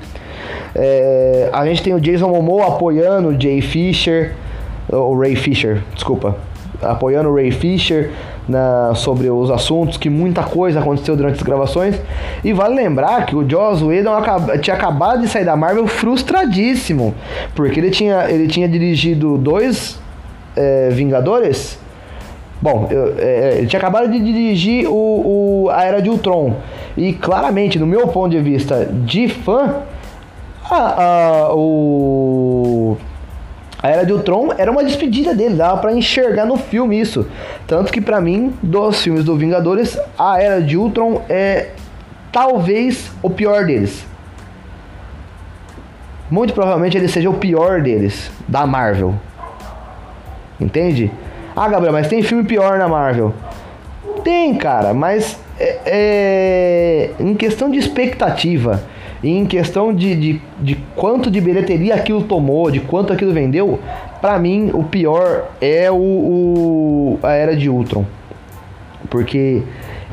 É, 0.76 1.50
a 1.52 1.66
gente 1.66 1.82
tem 1.82 1.94
o 1.96 2.00
Jason 2.00 2.30
Momoa 2.30 2.68
apoiando 2.68 3.30
o 3.30 3.42
Jay 3.42 3.62
Fisher 3.62 4.36
o 4.90 5.18
Ray 5.18 5.36
Fisher, 5.36 5.82
desculpa, 5.94 6.36
apoiando 6.82 7.30
o 7.30 7.36
Ray 7.36 7.52
Fisher 7.52 8.12
na, 8.48 8.94
sobre 8.96 9.30
os 9.30 9.50
assuntos, 9.50 9.98
que 9.98 10.10
muita 10.10 10.44
coisa 10.44 10.80
aconteceu 10.80 11.16
durante 11.16 11.36
as 11.36 11.44
gravações. 11.44 12.00
E 12.44 12.54
vale 12.54 12.76
lembrar 12.76 13.26
que 13.26 13.36
o 13.36 13.48
Joss 13.50 13.84
Whedon 13.84 14.14
acaba, 14.14 14.58
tinha 14.58 14.76
acabado 14.76 15.22
de 15.22 15.28
sair 15.28 15.46
da 15.46 15.56
Marvel 15.56 15.88
frustradíssimo, 15.88 17.14
porque 17.56 17.80
ele 17.80 17.90
tinha, 17.90 18.30
ele 18.30 18.48
tinha 18.48 18.68
dirigido 18.68 19.38
dois 19.38 20.00
é, 20.56 20.90
Vingadores. 20.92 21.80
Bom, 22.62 22.88
eu, 22.90 23.16
é, 23.18 23.58
ele 23.58 23.68
tinha 23.68 23.80
acabado 23.80 24.10
de 24.10 24.20
dirigir 24.20 24.88
o, 24.88 24.94
o, 25.66 25.70
a 25.70 25.84
Era 25.84 26.02
de 26.02 26.10
Ultron. 26.10 26.56
E 26.96 27.14
claramente, 27.14 27.78
no 27.78 27.86
meu 27.86 28.08
ponto 28.08 28.32
de 28.32 28.40
vista 28.40 28.86
de 28.86 29.28
fã, 29.28 29.82
a, 30.70 31.04
a, 31.04 31.54
o 31.54 32.98
a 33.86 33.90
Era 33.90 34.04
de 34.04 34.12
Ultron 34.12 34.50
era 34.58 34.72
uma 34.72 34.84
despedida 34.84 35.36
dele, 35.36 35.54
dava 35.54 35.80
para 35.80 35.94
enxergar 35.94 36.48
no 36.48 36.58
filme 36.58 37.00
isso. 37.00 37.28
Tanto 37.68 37.94
que 37.94 38.02
para 38.02 38.20
mim, 38.20 38.52
dos 38.64 39.04
filmes 39.04 39.24
do 39.24 39.38
Vingadores, 39.38 39.96
a 40.18 40.42
Era 40.42 40.60
de 40.60 40.76
Ultron 40.76 41.22
é 41.30 41.70
talvez 42.32 43.12
o 43.22 43.30
pior 43.30 43.64
deles. 43.64 44.04
Muito 46.32 46.52
provavelmente 46.52 46.98
ele 46.98 47.08
seja 47.08 47.30
o 47.30 47.36
pior 47.36 47.80
deles, 47.80 48.32
da 48.48 48.66
Marvel. 48.66 49.14
Entende? 50.60 51.12
Ah, 51.56 51.70
Gabriel, 51.70 51.94
mas 51.94 52.08
tem 52.08 52.24
filme 52.24 52.44
pior 52.44 52.80
na 52.80 52.88
Marvel. 52.88 53.36
Tem, 54.24 54.56
cara, 54.56 54.96
mas 54.96 55.40
é, 55.60 55.80
é, 55.86 57.12
em 57.20 57.36
questão 57.36 57.70
de 57.70 57.78
expectativa 57.78 58.82
e 59.24 59.30
em 59.30 59.46
questão 59.46 59.94
de, 59.94 60.16
de, 60.16 60.42
de 60.60 60.76
quanto 60.96 61.32
de 61.32 61.40
bilheteria 61.42 61.96
aquilo 61.96 62.24
tomou, 62.24 62.70
de 62.70 62.80
quanto 62.80 63.14
aquilo 63.14 63.34
vendeu, 63.34 63.80
para 64.22 64.38
mim 64.38 64.72
o 64.74 64.84
pior 64.84 65.50
é 65.62 65.90
o, 65.92 65.96
o, 65.96 67.20
a 67.24 67.32
Era 67.34 67.56
de 67.56 67.70
Ultron. 67.70 68.06
Porque 69.10 69.64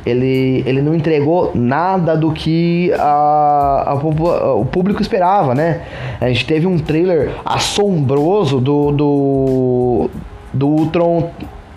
ele, 0.04 0.62
ele 0.66 0.82
não 0.82 0.94
entregou 0.94 1.52
nada 1.54 2.16
do 2.16 2.32
que 2.32 2.92
a, 2.98 3.84
a, 3.86 3.94
o 3.94 4.64
público 4.64 5.00
esperava, 5.00 5.54
né? 5.54 5.82
A 6.20 6.28
gente 6.28 6.44
teve 6.44 6.66
um 6.66 6.78
trailer 6.78 7.30
assombroso 7.44 8.60
do, 8.60 8.92
do, 8.92 10.10
do 10.52 10.68
Ultron 10.68 11.30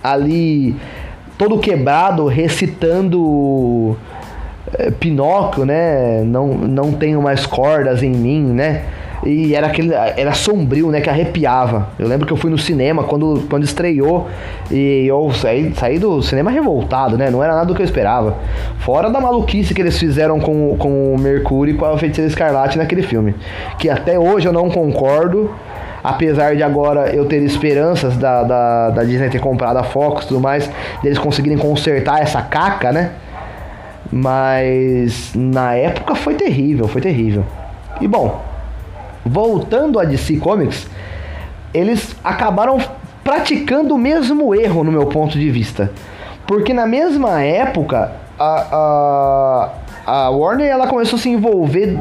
ali 0.04 0.76
todo 1.38 1.58
quebrado, 1.60 2.26
recitando 2.28 3.96
Pinóquio, 4.99 5.65
né? 5.65 6.23
Não, 6.23 6.47
não 6.47 6.91
tenho 6.91 7.21
mais 7.21 7.45
cordas 7.45 8.01
em 8.01 8.12
mim, 8.12 8.41
né? 8.41 8.84
E 9.25 9.56
era 9.56 9.67
aquele. 9.67 9.93
Era 9.93 10.34
sombrio, 10.34 10.89
né? 10.91 11.01
Que 11.01 11.10
arrepiava. 11.10 11.89
Eu 11.97 12.08
lembro 12.08 12.28
que 12.28 12.34
eu 12.34 12.38
fui 12.38 12.51
no 12.51 12.58
cinema 12.58 13.04
quando, 13.04 13.45
quando 13.49 13.63
estreou. 13.63 14.28
E 14.69 15.06
eu 15.08 15.32
saí, 15.34 15.73
saí 15.75 15.97
do 15.97 16.21
cinema 16.21 16.51
revoltado, 16.51 17.17
né? 17.17 17.30
Não 17.30 17.43
era 17.43 17.54
nada 17.54 17.65
do 17.65 17.73
que 17.73 17.82
eu 17.82 17.86
esperava. 17.86 18.36
Fora 18.80 19.10
da 19.10 19.19
maluquice 19.19 19.73
que 19.73 19.82
eles 19.82 19.97
fizeram 19.97 20.39
com, 20.39 20.75
com 20.78 21.13
o 21.13 21.19
Mercúrio 21.19 21.73
e 21.73 21.78
com 21.78 21.86
a 21.86 21.97
Feiticeira 21.97 22.30
Escarlate 22.30 22.78
naquele 22.78 23.01
filme. 23.01 23.34
Que 23.80 23.89
até 23.89 24.19
hoje 24.19 24.47
eu 24.47 24.54
não 24.54 24.69
concordo. 24.69 25.51
Apesar 26.04 26.56
de 26.56 26.62
agora 26.62 27.15
eu 27.15 27.25
ter 27.25 27.41
esperanças 27.41 28.15
da, 28.15 28.43
da, 28.43 28.89
da 28.91 29.04
Disney 29.04 29.28
ter 29.28 29.39
comprado 29.39 29.78
a 29.78 29.84
Fox 29.84 30.25
e 30.25 30.28
tudo 30.28 30.39
mais, 30.39 30.69
deles 31.01 31.17
conseguirem 31.17 31.58
consertar 31.58 32.21
essa 32.21 32.43
caca, 32.43 32.91
né? 32.91 33.13
Mas 34.12 35.32
na 35.36 35.74
época 35.74 36.15
foi 36.15 36.36
terrível, 36.36 36.88
foi 36.88 37.02
terrível. 37.02 37.44
E 38.00 38.08
bom, 38.08 38.44
voltando 39.26 40.00
a 40.00 40.04
DC 40.04 40.38
Comics, 40.38 40.88
eles 41.74 42.15
acabaram 42.24 42.78
praticando 43.24 43.96
o 43.96 43.98
mesmo 43.98 44.54
erro 44.54 44.84
no 44.84 44.91
meu 44.91 45.08
ponto 45.08 45.38
de 45.38 45.50
vista. 45.50 45.91
Porque 46.46 46.74
na 46.74 46.86
mesma 46.86 47.41
época, 47.41 48.12
a, 48.38 49.72
a, 50.06 50.26
a 50.26 50.30
Warner 50.30 50.68
ela 50.68 50.88
começou 50.88 51.18
a 51.18 51.22
se 51.22 51.30
envolver 51.30 51.98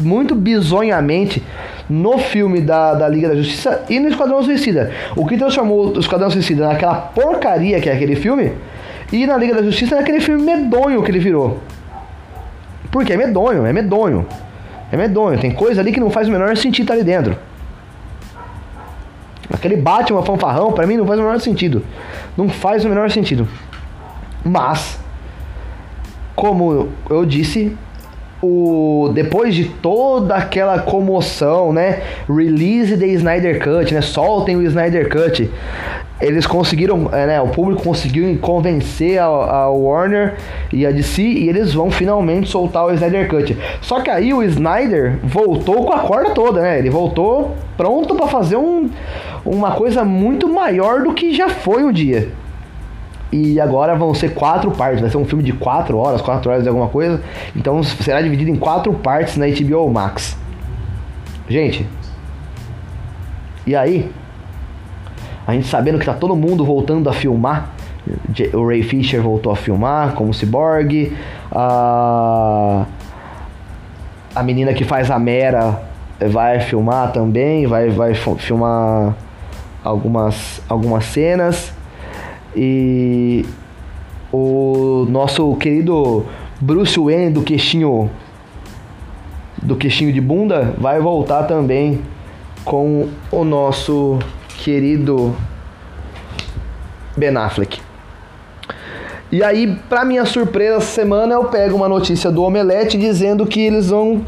muito 0.00 0.34
bizonhamente 0.34 1.42
no 1.90 2.16
filme 2.18 2.60
da, 2.60 2.94
da 2.94 3.06
Liga 3.06 3.28
da 3.28 3.36
Justiça 3.36 3.82
e 3.90 4.00
no 4.00 4.08
Esquadrão 4.08 4.42
Suicida. 4.42 4.90
O 5.14 5.26
que 5.26 5.36
transformou 5.36 5.94
o 5.94 6.00
Esquadrão 6.00 6.30
Suicida 6.30 6.66
naquela 6.66 6.94
porcaria 6.94 7.80
que 7.80 7.90
é 7.90 7.92
aquele 7.92 8.16
filme 8.16 8.52
e 9.12 9.26
na 9.26 9.36
Liga 9.36 9.54
da 9.54 9.62
Justiça 9.62 9.94
naquele 9.94 10.20
filme 10.20 10.42
medonho 10.42 11.02
que 11.02 11.10
ele 11.10 11.18
virou. 11.18 11.60
Porque 12.90 13.12
é 13.12 13.16
medonho, 13.16 13.66
é 13.66 13.72
medonho. 13.72 14.26
É 14.90 14.96
medonho. 14.96 15.38
Tem 15.38 15.52
coisa 15.52 15.80
ali 15.80 15.92
que 15.92 16.00
não 16.00 16.10
faz 16.10 16.28
o 16.28 16.30
menor 16.30 16.56
sentido 16.56 16.84
estar 16.84 16.94
ali 16.94 17.04
dentro. 17.04 17.36
Aquele 19.52 19.76
Batman 19.76 20.22
fanfarrão, 20.22 20.72
para 20.72 20.86
mim, 20.86 20.96
não 20.96 21.06
faz 21.06 21.20
o 21.20 21.22
menor 21.22 21.40
sentido. 21.40 21.84
Não 22.36 22.48
faz 22.48 22.84
o 22.84 22.88
menor 22.88 23.10
sentido. 23.10 23.46
Mas, 24.44 24.98
como 26.34 26.88
eu 27.08 27.24
disse, 27.24 27.76
o 28.42 29.10
depois 29.14 29.54
de 29.54 29.66
toda 29.66 30.34
aquela 30.34 30.80
comoção, 30.80 31.72
né? 31.72 32.02
Release 32.28 32.96
the 32.96 33.06
Snyder 33.06 33.62
Cut, 33.62 33.94
né? 33.94 34.00
Soltem 34.00 34.56
o 34.56 34.62
Snyder 34.62 35.08
Cut 35.08 35.50
eles 36.22 36.46
conseguiram, 36.46 37.08
é, 37.12 37.26
né, 37.26 37.40
o 37.40 37.48
público 37.48 37.82
conseguiu 37.82 38.38
convencer 38.38 39.18
a, 39.18 39.24
a, 39.24 39.70
Warner 39.70 40.36
e 40.72 40.86
a 40.86 40.92
DC 40.92 41.20
e 41.20 41.48
eles 41.48 41.74
vão 41.74 41.90
finalmente 41.90 42.48
soltar 42.48 42.86
o 42.86 42.92
Snyder 42.92 43.28
Cut. 43.28 43.58
Só 43.80 44.00
que 44.00 44.08
aí 44.08 44.32
o 44.32 44.42
Snyder 44.42 45.18
voltou 45.22 45.84
com 45.84 45.92
a 45.92 45.98
corda 45.98 46.30
toda, 46.30 46.62
né? 46.62 46.78
Ele 46.78 46.90
voltou 46.90 47.56
pronto 47.76 48.14
para 48.14 48.28
fazer 48.28 48.56
um, 48.56 48.88
uma 49.44 49.72
coisa 49.72 50.04
muito 50.04 50.48
maior 50.48 51.02
do 51.02 51.12
que 51.12 51.34
já 51.34 51.48
foi 51.48 51.82
um 51.82 51.92
dia. 51.92 52.30
E 53.32 53.58
agora 53.58 53.96
vão 53.96 54.14
ser 54.14 54.34
quatro 54.34 54.70
partes. 54.70 55.00
Vai 55.00 55.10
ser 55.10 55.16
um 55.16 55.24
filme 55.24 55.42
de 55.42 55.52
quatro 55.52 55.96
horas, 55.96 56.20
quatro 56.20 56.50
horas 56.50 56.62
de 56.62 56.68
alguma 56.68 56.88
coisa. 56.88 57.20
Então 57.56 57.82
será 57.82 58.20
dividido 58.20 58.50
em 58.50 58.56
quatro 58.56 58.92
partes 58.92 59.36
na 59.36 59.46
HBO 59.46 59.90
Max. 59.90 60.36
Gente. 61.48 61.86
E 63.66 63.74
aí? 63.74 64.10
A 65.52 65.54
gente 65.54 65.68
sabendo 65.68 65.98
que 65.98 66.06
tá 66.06 66.14
todo 66.14 66.34
mundo 66.34 66.64
voltando 66.64 67.10
a 67.10 67.12
filmar. 67.12 67.74
O 68.54 68.66
Ray 68.66 68.82
Fisher 68.82 69.20
voltou 69.20 69.52
a 69.52 69.56
filmar 69.56 70.14
como 70.14 70.32
Cyborg. 70.32 71.14
A, 71.50 72.86
a 74.34 74.42
menina 74.42 74.72
que 74.72 74.82
faz 74.82 75.10
a 75.10 75.18
Mera 75.18 75.82
vai 76.30 76.60
filmar 76.60 77.12
também. 77.12 77.66
Vai, 77.66 77.90
vai 77.90 78.14
filmar 78.14 79.14
algumas, 79.84 80.62
algumas 80.70 81.04
cenas. 81.04 81.70
E 82.56 83.44
o 84.32 85.06
nosso 85.10 85.54
querido 85.56 86.24
Bruce 86.62 86.98
Wayne 86.98 87.28
do 87.28 87.42
queixinho 87.42 88.08
do 89.62 89.76
queixinho 89.76 90.14
de 90.14 90.20
bunda 90.20 90.74
vai 90.78 90.98
voltar 90.98 91.42
também 91.42 92.00
com 92.64 93.10
o 93.30 93.44
nosso 93.44 94.18
querido 94.62 95.34
Ben 97.16 97.36
Affleck. 97.36 97.80
E 99.30 99.42
aí, 99.42 99.76
para 99.88 100.04
minha 100.04 100.24
surpresa, 100.24 100.76
essa 100.76 100.86
semana 100.86 101.34
eu 101.34 101.44
pego 101.46 101.74
uma 101.74 101.88
notícia 101.88 102.30
do 102.30 102.44
Omelete 102.44 102.96
dizendo 102.96 103.44
que 103.44 103.60
eles 103.60 103.88
vão 103.88 104.24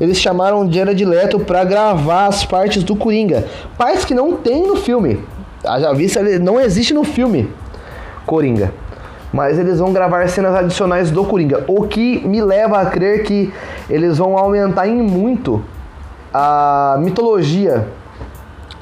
eles 0.00 0.18
chamaram 0.18 0.70
Jared 0.70 1.04
Leto 1.04 1.38
para 1.38 1.64
gravar 1.64 2.26
as 2.26 2.44
partes 2.44 2.82
do 2.82 2.96
Coringa, 2.96 3.46
partes 3.78 4.04
que 4.04 4.14
não 4.14 4.36
tem 4.36 4.66
no 4.66 4.76
filme. 4.76 5.20
Já 5.62 5.92
vista, 5.92 6.20
não 6.40 6.60
existe 6.60 6.92
no 6.92 7.04
filme 7.04 7.48
Coringa. 8.26 8.72
Mas 9.32 9.58
eles 9.58 9.78
vão 9.78 9.92
gravar 9.92 10.28
cenas 10.28 10.54
adicionais 10.54 11.10
do 11.10 11.24
Coringa, 11.24 11.64
o 11.66 11.86
que 11.86 12.24
me 12.26 12.40
leva 12.40 12.80
a 12.80 12.86
crer 12.86 13.24
que 13.24 13.52
eles 13.88 14.18
vão 14.18 14.36
aumentar 14.36 14.86
em 14.86 15.00
muito 15.00 15.64
a 16.32 16.96
mitologia 17.00 17.86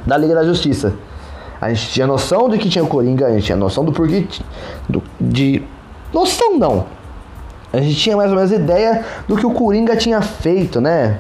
da 0.07 0.17
Liga 0.17 0.35
da 0.35 0.45
Justiça. 0.45 0.95
A 1.61 1.69
gente 1.69 1.91
tinha 1.91 2.07
noção 2.07 2.49
de 2.49 2.59
que 2.59 2.69
tinha 2.69 2.83
o 2.83 2.89
Coringa, 2.89 3.27
a 3.27 3.31
gente 3.31 3.45
tinha 3.45 3.57
noção 3.57 3.85
do 3.85 3.93
porquê. 3.93 4.27
Do, 4.89 5.03
de. 5.21 5.63
Noção 6.13 6.59
não. 6.59 6.87
A 7.73 7.81
gente 7.81 7.97
tinha 7.97 8.17
mais 8.17 8.31
ou 8.31 8.37
menos 8.37 8.53
ideia 8.53 9.05
do 9.27 9.37
que 9.37 9.47
o 9.47 9.51
Coringa 9.53 9.97
tinha 9.97 10.21
feito, 10.21 10.81
né? 10.81 11.19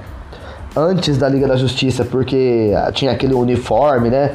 Antes 0.76 1.16
da 1.16 1.28
Liga 1.28 1.46
da 1.46 1.56
Justiça, 1.56 2.04
porque 2.04 2.72
tinha 2.92 3.12
aquele 3.12 3.34
uniforme, 3.34 4.10
né? 4.10 4.32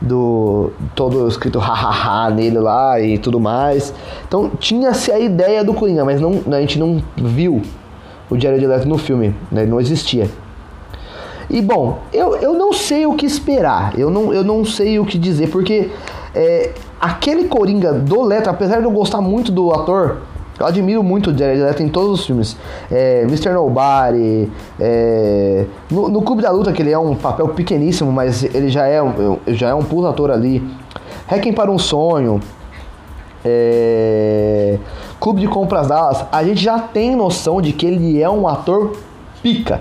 do 0.00 0.72
todo 0.94 1.28
escrito 1.28 1.58
hahaha 1.58 2.30
nele 2.30 2.58
lá 2.58 2.98
e 3.00 3.18
tudo 3.18 3.38
mais. 3.38 3.92
Então 4.26 4.50
tinha-se 4.58 5.12
a 5.12 5.18
ideia 5.18 5.62
do 5.62 5.74
Coringa, 5.74 6.04
mas 6.04 6.20
não, 6.20 6.42
a 6.50 6.60
gente 6.60 6.78
não 6.78 7.02
viu 7.16 7.62
o 8.30 8.38
Jared 8.38 8.64
Leto 8.66 8.88
no 8.88 8.96
filme, 8.96 9.34
né? 9.50 9.62
ele 9.62 9.70
não 9.70 9.80
existia. 9.80 10.28
E 11.50 11.60
bom, 11.60 11.98
eu, 12.12 12.36
eu 12.36 12.54
não 12.54 12.72
sei 12.72 13.06
o 13.06 13.14
que 13.14 13.26
esperar, 13.26 13.98
eu 13.98 14.08
não, 14.08 14.32
eu 14.32 14.44
não 14.44 14.64
sei 14.64 15.00
o 15.00 15.04
que 15.04 15.18
dizer, 15.18 15.50
porque 15.50 15.90
é, 16.32 16.70
aquele 17.00 17.48
Coringa 17.48 17.92
do 17.92 18.22
Leto, 18.22 18.48
apesar 18.48 18.78
de 18.78 18.84
eu 18.84 18.90
gostar 18.92 19.20
muito 19.20 19.50
do 19.50 19.72
ator, 19.72 20.18
eu 20.60 20.66
admiro 20.66 21.02
muito 21.02 21.30
o 21.30 21.36
Jared 21.36 21.60
Leto 21.60 21.82
em 21.82 21.88
todos 21.88 22.20
os 22.20 22.26
filmes. 22.26 22.56
É, 22.88 23.22
Mr. 23.22 23.50
Nobody, 23.50 24.48
é, 24.78 25.64
no, 25.90 26.08
no, 26.08 26.22
Clube 26.22 26.40
da 26.40 26.52
Luta, 26.52 26.70
que 26.72 26.82
ele 26.82 26.92
é 26.92 26.98
um 26.98 27.16
papel 27.16 27.48
pequeníssimo, 27.48 28.12
mas 28.12 28.44
ele 28.44 28.68
já 28.68 28.86
é, 28.86 29.00
já 29.48 29.70
é 29.70 29.74
um 29.74 29.82
puto 29.82 30.06
ator 30.06 30.30
ali. 30.30 30.62
Hacking 31.26 31.52
para 31.52 31.70
um 31.70 31.78
Sonho, 31.78 32.40
é, 33.44 34.78
Clube 35.18 35.40
de 35.40 35.48
Compras 35.48 35.88
Dallas, 35.88 36.24
a 36.30 36.44
gente 36.44 36.62
já 36.62 36.78
tem 36.78 37.16
noção 37.16 37.60
de 37.60 37.72
que 37.72 37.86
ele 37.86 38.22
é 38.22 38.30
um 38.30 38.46
ator 38.46 38.96
pica 39.42 39.80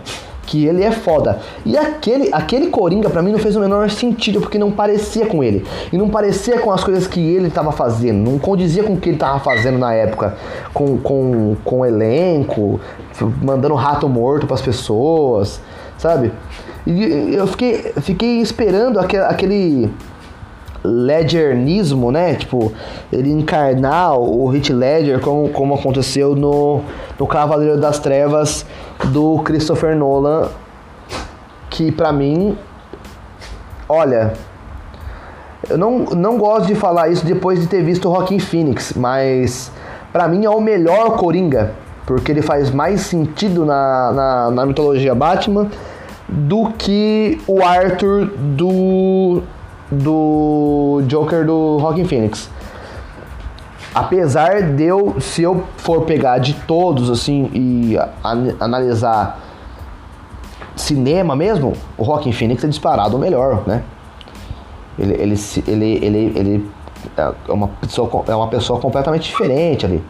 que 0.49 0.65
ele 0.65 0.83
é 0.83 0.89
foda. 0.89 1.39
E 1.63 1.77
aquele, 1.77 2.29
aquele 2.33 2.67
Coringa 2.67 3.07
para 3.07 3.21
mim 3.21 3.31
não 3.31 3.37
fez 3.37 3.55
o 3.55 3.59
menor 3.59 3.87
sentido, 3.91 4.41
porque 4.41 4.57
não 4.57 4.71
parecia 4.71 5.27
com 5.27 5.43
ele. 5.43 5.63
E 5.93 5.97
não 5.97 6.09
parecia 6.09 6.59
com 6.59 6.71
as 6.71 6.83
coisas 6.83 7.05
que 7.05 7.19
ele 7.19 7.51
tava 7.51 7.71
fazendo, 7.71 8.27
não 8.31 8.39
condizia 8.39 8.83
com 8.83 8.93
o 8.93 8.97
que 8.97 9.09
ele 9.09 9.17
tava 9.19 9.39
fazendo 9.39 9.77
na 9.77 9.93
época, 9.93 10.35
com, 10.73 10.97
com, 10.97 11.55
com 11.63 11.85
elenco, 11.85 12.81
mandando 13.43 13.75
rato 13.75 14.09
morto 14.09 14.47
para 14.47 14.55
as 14.55 14.61
pessoas, 14.61 15.61
sabe? 15.99 16.31
E 16.87 17.35
eu 17.35 17.45
fiquei, 17.45 17.93
fiquei 18.01 18.41
esperando 18.41 18.99
aquele, 18.99 19.23
aquele 19.23 19.91
ledgernismo, 20.83 22.11
né? 22.11 22.35
Tipo, 22.35 22.71
ele 23.11 23.31
encarnar 23.31 24.17
o 24.17 24.47
Hit 24.47 24.71
Ledger 24.71 25.19
como, 25.19 25.49
como 25.49 25.75
aconteceu 25.75 26.35
no, 26.35 26.81
no 27.19 27.27
Cavaleiro 27.27 27.79
das 27.79 27.99
Trevas 27.99 28.65
do 29.05 29.39
Christopher 29.39 29.95
Nolan, 29.95 30.49
que 31.69 31.91
para 31.91 32.11
mim, 32.11 32.57
olha, 33.87 34.33
eu 35.69 35.77
não, 35.77 35.99
não 35.99 36.37
gosto 36.37 36.67
de 36.67 36.75
falar 36.75 37.09
isso 37.09 37.25
depois 37.25 37.59
de 37.59 37.67
ter 37.67 37.83
visto 37.83 38.07
o 38.07 38.11
Rockin' 38.11 38.39
Phoenix, 38.39 38.93
mas 38.95 39.71
para 40.11 40.27
mim 40.27 40.45
é 40.45 40.49
o 40.49 40.61
melhor 40.61 41.17
Coringa, 41.17 41.73
porque 42.05 42.31
ele 42.31 42.41
faz 42.41 42.71
mais 42.71 43.01
sentido 43.01 43.65
na, 43.65 44.11
na, 44.11 44.51
na 44.51 44.65
mitologia 44.65 45.13
Batman 45.13 45.69
do 46.27 46.71
que 46.77 47.39
o 47.47 47.63
Arthur 47.63 48.27
do 48.37 49.41
do 49.91 51.01
Joker 51.07 51.45
do 51.45 51.77
Rockin' 51.77 52.05
Phoenix. 52.05 52.49
Apesar 53.93 54.61
de 54.61 54.83
eu, 54.83 55.19
se 55.19 55.41
eu 55.41 55.63
for 55.77 56.01
pegar 56.01 56.37
de 56.37 56.53
todos 56.53 57.09
assim 57.09 57.49
e 57.53 57.97
analisar 58.59 59.39
cinema 60.75 61.35
mesmo, 61.35 61.73
o 61.97 62.03
Rockin' 62.03 62.31
Phoenix 62.31 62.63
é 62.63 62.67
disparado 62.67 63.17
o 63.17 63.19
melhor, 63.19 63.63
né? 63.65 63.83
Ele, 64.97 65.13
ele, 65.13 65.35
ele, 65.67 66.05
ele, 66.05 66.33
ele 66.35 66.71
é 67.17 67.51
uma 67.51 67.67
pessoa, 67.67 68.23
é 68.27 68.35
uma 68.35 68.47
pessoa 68.47 68.79
completamente 68.79 69.23
diferente 69.23 69.85
ali. 69.85 70.03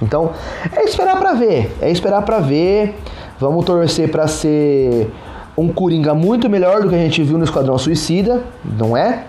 Então, 0.00 0.30
é 0.74 0.84
esperar 0.84 1.18
para 1.18 1.34
ver, 1.34 1.76
é 1.80 1.90
esperar 1.90 2.22
para 2.22 2.38
ver. 2.38 2.98
Vamos 3.38 3.64
torcer 3.64 4.10
para 4.10 4.26
ser 4.28 5.12
um 5.56 5.68
Coringa 5.68 6.14
muito 6.14 6.48
melhor 6.48 6.82
do 6.82 6.88
que 6.88 6.94
a 6.94 6.98
gente 6.98 7.22
viu 7.22 7.38
no 7.38 7.44
Esquadrão 7.44 7.76
Suicida, 7.78 8.42
não 8.64 8.96
é? 8.96 9.24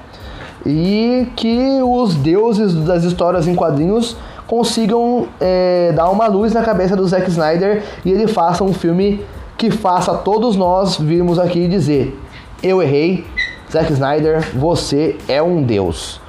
E 0.65 1.28
que 1.36 1.82
os 1.84 2.15
deuses 2.15 2.74
das 2.86 3.03
histórias 3.03 3.47
em 3.47 3.55
quadrinhos 3.55 4.15
consigam 4.47 5.28
é, 5.39 5.91
dar 5.93 6.09
uma 6.09 6.28
luz 6.28 6.53
na 6.53 6.61
cabeça 6.61 6.95
do 6.95 7.05
Zack 7.07 7.30
Snyder 7.30 7.84
e 8.05 8.11
ele 8.11 8.28
faça 8.28 8.63
um 8.63 8.74
filme 8.74 9.26
que 9.57 9.71
faça 9.71 10.13
todos 10.13 10.55
nós 10.55 10.97
virmos 10.97 11.38
aqui 11.38 11.65
e 11.65 11.67
dizer: 11.67 12.17
Eu 12.61 12.82
errei, 12.82 13.26
Zack 13.71 13.91
Snyder, 13.91 14.49
você 14.53 15.17
é 15.28 15.41
um 15.41 15.61
deus. 15.63 16.21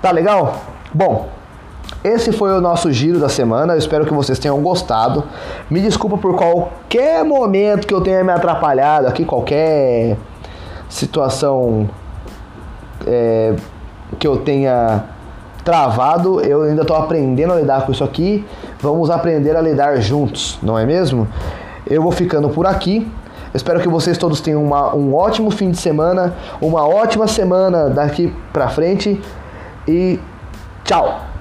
Tá 0.00 0.10
legal? 0.10 0.62
Bom, 0.94 1.28
esse 2.06 2.30
foi 2.30 2.52
o 2.52 2.60
nosso 2.60 2.92
giro 2.92 3.18
da 3.18 3.28
semana. 3.28 3.74
Eu 3.74 3.78
espero 3.78 4.06
que 4.06 4.14
vocês 4.14 4.38
tenham 4.38 4.60
gostado. 4.62 5.24
Me 5.68 5.80
desculpa 5.80 6.16
por 6.16 6.36
qualquer 6.36 7.24
momento 7.24 7.86
que 7.86 7.92
eu 7.92 8.00
tenha 8.00 8.22
me 8.22 8.32
atrapalhado 8.32 9.08
aqui, 9.08 9.24
qualquer 9.24 10.16
situação 10.88 11.90
é, 13.04 13.54
que 14.18 14.26
eu 14.26 14.36
tenha 14.36 15.04
travado. 15.64 16.40
Eu 16.40 16.62
ainda 16.62 16.82
estou 16.82 16.96
aprendendo 16.96 17.52
a 17.52 17.56
lidar 17.56 17.84
com 17.84 17.90
isso 17.90 18.04
aqui. 18.04 18.46
Vamos 18.80 19.10
aprender 19.10 19.56
a 19.56 19.60
lidar 19.60 19.96
juntos, 20.00 20.58
não 20.62 20.78
é 20.78 20.86
mesmo? 20.86 21.26
Eu 21.84 22.02
vou 22.02 22.12
ficando 22.12 22.48
por 22.48 22.66
aqui. 22.66 23.10
espero 23.52 23.80
que 23.80 23.88
vocês 23.88 24.16
todos 24.16 24.40
tenham 24.40 24.62
uma, 24.62 24.94
um 24.94 25.12
ótimo 25.12 25.50
fim 25.50 25.72
de 25.72 25.78
semana, 25.78 26.34
uma 26.60 26.86
ótima 26.86 27.26
semana 27.26 27.90
daqui 27.90 28.32
pra 28.52 28.68
frente 28.68 29.20
e 29.88 30.20
tchau! 30.84 31.35